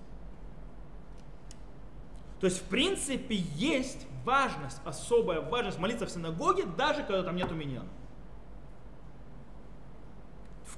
[2.41, 7.55] То есть, в принципе, есть важность, особая важность молиться в синагоге, даже когда там нету
[7.55, 7.83] меня.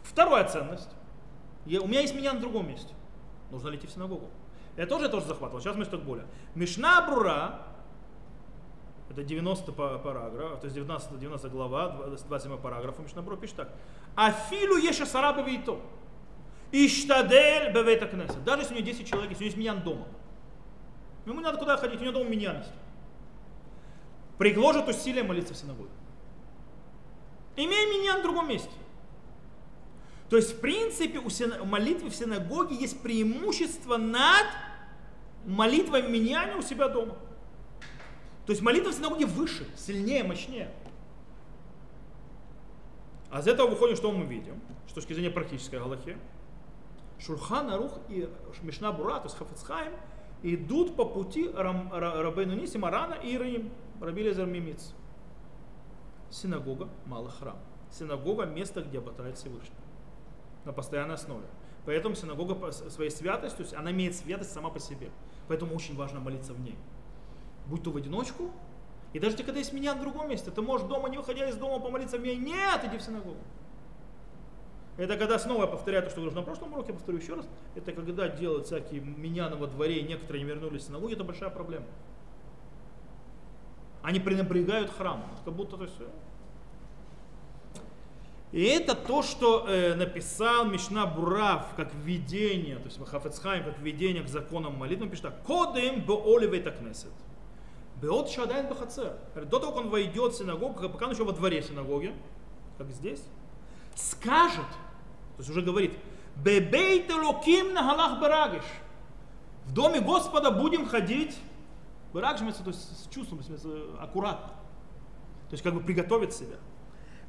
[0.05, 0.91] Вторая ценность.
[1.65, 2.95] Я, у меня есть меня на другом месте.
[3.51, 4.29] Нужно идти в синагогу?
[4.77, 5.61] Это тоже тоже захватывало.
[5.61, 6.27] Сейчас мы что более.
[6.55, 7.67] Мишна Брура,
[9.09, 13.73] это 90 параграф, то есть 19, 90 глава, 27 параграф, Мишна Брура пишет так.
[14.17, 15.81] Афилу еша сараба вейто.
[16.73, 18.39] Иштадель бевейта кнеса.
[18.41, 20.09] Даже если у него 10 человек, если у него есть меня дома.
[21.27, 22.73] Ему не надо куда ходить, у него дома миньян есть.
[24.39, 25.91] Приложит усилия молиться в синагоге.
[27.57, 28.71] Имея миньян в другом месте.
[30.29, 34.47] То есть, в принципе, у молитвы в синагоге есть преимущество над
[35.45, 37.17] молитвой миньяне у себя дома.
[38.45, 40.71] То есть молитва в синагоге выше, сильнее, мощнее.
[43.31, 46.17] А из этого выходит, что мы видим, с точки зрения практической галахи.
[47.19, 48.29] Шурхан Арух и
[48.63, 49.93] Мишна Бура, то есть Хафицхайм,
[50.43, 53.71] идут по пути Рабейну Ниси, Марана и Раим,
[54.01, 54.95] Раби Лезер Мимиц.
[56.31, 57.57] Синагога, малый храм.
[57.91, 59.75] Синагога– место, где обитает Всевышний.
[60.65, 61.47] На постоянной основе.
[61.87, 65.11] Поэтому синагога своей святостью, она имеет святость сама по себе.
[65.49, 66.77] Поэтому очень важно молиться в ней.
[67.67, 68.51] Будь то в одиночку,
[69.17, 71.83] и даже когда есть меня в другом месте, ты можешь дома, не выходя из дома,
[71.83, 72.37] помолиться в ней.
[72.37, 73.39] Нет, иди в синагогу.
[74.99, 77.49] Это когда снова я повторяю то, что говорил на прошлом уроке, повторю еще раз.
[77.75, 81.49] Это когда делают всякие меня во дворе, и некоторые не вернулись в синагогу, это большая
[81.49, 81.87] проблема.
[84.03, 85.31] Они пренебрегают храмом.
[85.47, 87.79] Как будто то есть, э.
[88.53, 94.23] и это то, что э, написал Мишна Бурав как введение, то есть Хафецхайм как введение
[94.23, 97.13] к законам молитвы, пишет так, «Кодем бо оливейта кнесет».
[98.01, 99.17] Беот шадайн бахацер.
[99.35, 102.15] До того, как он войдет в синагогу, пока он еще во дворе синагоги,
[102.77, 103.23] как здесь,
[103.95, 104.69] скажет,
[105.37, 105.93] то есть уже говорит,
[106.37, 108.65] "Бебейте локим на галах барагиш.
[109.65, 111.37] В доме Господа будем ходить
[112.13, 113.67] барагиш, то есть с чувством, с
[113.99, 114.49] аккуратно.
[115.49, 116.57] То есть как бы приготовить себя.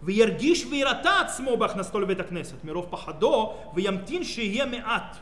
[0.01, 2.27] В Ергиш в Иратат смобах на столь бета.
[2.63, 5.17] Миров пахадо в Ямтин шие меат.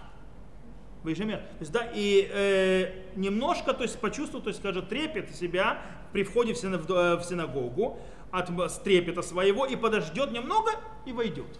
[1.05, 1.39] Вейшемер.
[1.39, 6.25] То есть, да, и э, немножко, то есть, почувствовал, то есть, скажет, трепет себя при
[6.25, 7.99] входе в, синаг, в синагогу
[8.31, 10.71] от с трепета своего и подождет немного
[11.07, 11.59] и войдет.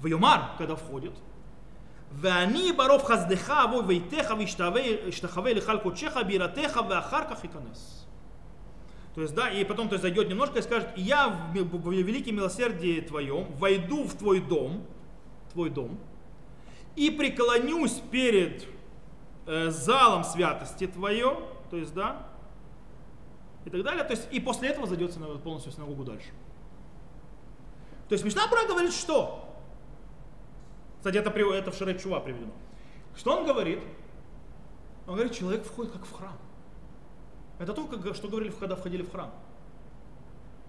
[0.00, 1.12] В Юмар, когда входит,
[2.12, 8.06] ואני ברוב חסדך אבוא ביתך ואשתחווה לך על קודשך בירתך ואחר כך ייכנס.
[9.14, 11.90] То есть, да, и потом то есть, зайдет немножко и скажет, я в, в, в
[11.90, 14.84] великом милосердии твоем войду в твой дом,
[15.54, 15.98] твой дом,
[16.95, 18.65] и преклонюсь перед
[19.45, 21.37] э, залом святости твое,
[21.69, 22.27] то есть, да,
[23.65, 24.03] и так далее.
[24.03, 25.13] То есть, и после этого зайдет
[25.43, 26.29] полностью в синагогу дальше.
[28.09, 29.47] То есть Мишна Бра говорит, что?
[30.97, 32.51] Кстати, это, это в Шаре Чува приведено.
[33.15, 33.79] Что он говорит?
[35.07, 36.37] Он говорит, человек входит как в храм.
[37.57, 39.31] Это то, как, что говорили, когда входили в храм.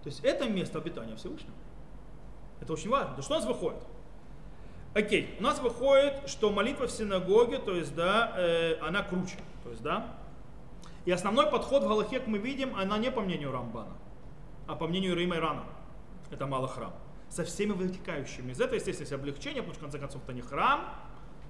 [0.03, 1.53] То есть это место обитания Всевышнего.
[2.59, 3.15] Это очень важно.
[3.15, 3.81] То что у нас выходит?
[4.93, 9.37] Окей, у нас выходит, что молитва в синагоге, то есть, да, э, она круче.
[9.63, 10.15] То есть, да.
[11.05, 13.95] И основной подход в Галахе, как мы видим, она не по мнению Рамбана,
[14.67, 15.63] а по мнению Рима Ирана.
[16.29, 16.93] Это малый храм.
[17.29, 20.41] Со всеми вытекающими из этого, естественно, есть облегчение, потому что, в конце концов, это не
[20.41, 20.93] храм,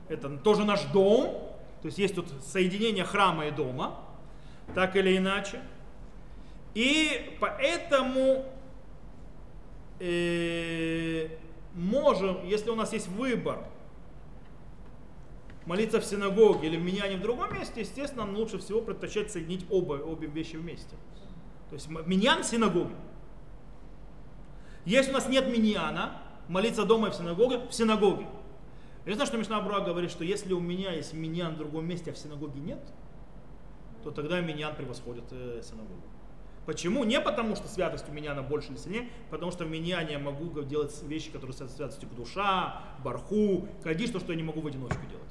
[0.08, 1.52] это тоже наш дом.
[1.82, 4.00] То есть есть тут соединение храма и дома,
[4.74, 5.60] так или иначе.
[6.76, 8.46] И поэтому
[10.00, 11.28] э,
[11.74, 13.60] можем, если у нас есть выбор,
[15.66, 19.66] молиться в синагоге или в миньяне в другом месте, естественно, нам лучше всего предпочитать соединить
[19.70, 20.96] оба, обе вещи вместе.
[21.70, 22.96] То есть миньян в синагоге.
[24.86, 28.28] Если у нас нет миньяна, молиться дома и в синагоге, в синагоге.
[29.06, 32.12] Я знаю, что Мишна Бруа говорит, что если у меня есть миньян в другом месте,
[32.12, 32.80] а в синагоге нет,
[34.04, 36.02] то тогда миньян превосходит э, синагогу.
[36.66, 37.04] Почему?
[37.04, 40.18] Не потому, что святость у меня она больше или сильнее, потому что в меня я
[40.18, 44.62] могу делать вещи, которые связаны святостью к душа, барху, кадиш, то, что я не могу
[44.62, 45.30] в одиночку делать.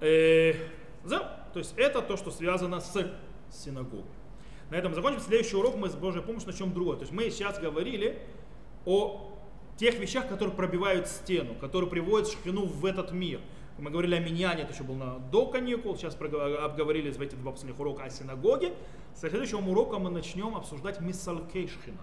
[0.00, 0.54] Э,
[1.52, 3.10] то есть это то, что связано с
[3.50, 4.04] синагогой.
[4.70, 5.20] На этом закончим.
[5.20, 6.96] Следующий урок мы с Божьей помощью начнем другое.
[6.96, 8.20] То есть мы сейчас говорили
[8.84, 9.32] о
[9.78, 13.40] тех вещах, которые пробивают стену, которые приводят шхину в этот мир.
[13.78, 17.78] Мы говорили о миньяне, это еще было до каникул, сейчас обговорили в эти два последних
[17.78, 18.74] урока о синагоге.
[19.14, 22.00] С следующего урока мы начнем обсуждать миссалкей шхина,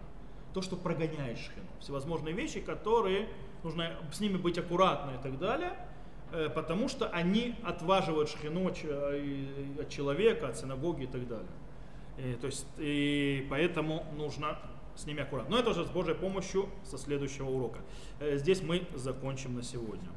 [0.53, 1.67] то, что прогоняет шхину.
[1.81, 3.27] Всевозможные вещи, которые
[3.63, 5.73] нужно с ними быть аккуратно и так далее,
[6.31, 8.75] э, потому что они отваживают шхину от
[9.89, 11.51] человека, от синагоги и так далее.
[12.17, 14.57] И, то есть, и поэтому нужно
[14.95, 15.57] с ними аккуратно.
[15.57, 17.79] Но это уже с Божьей помощью со следующего урока.
[18.21, 20.09] Э, здесь мы закончим на сегодня.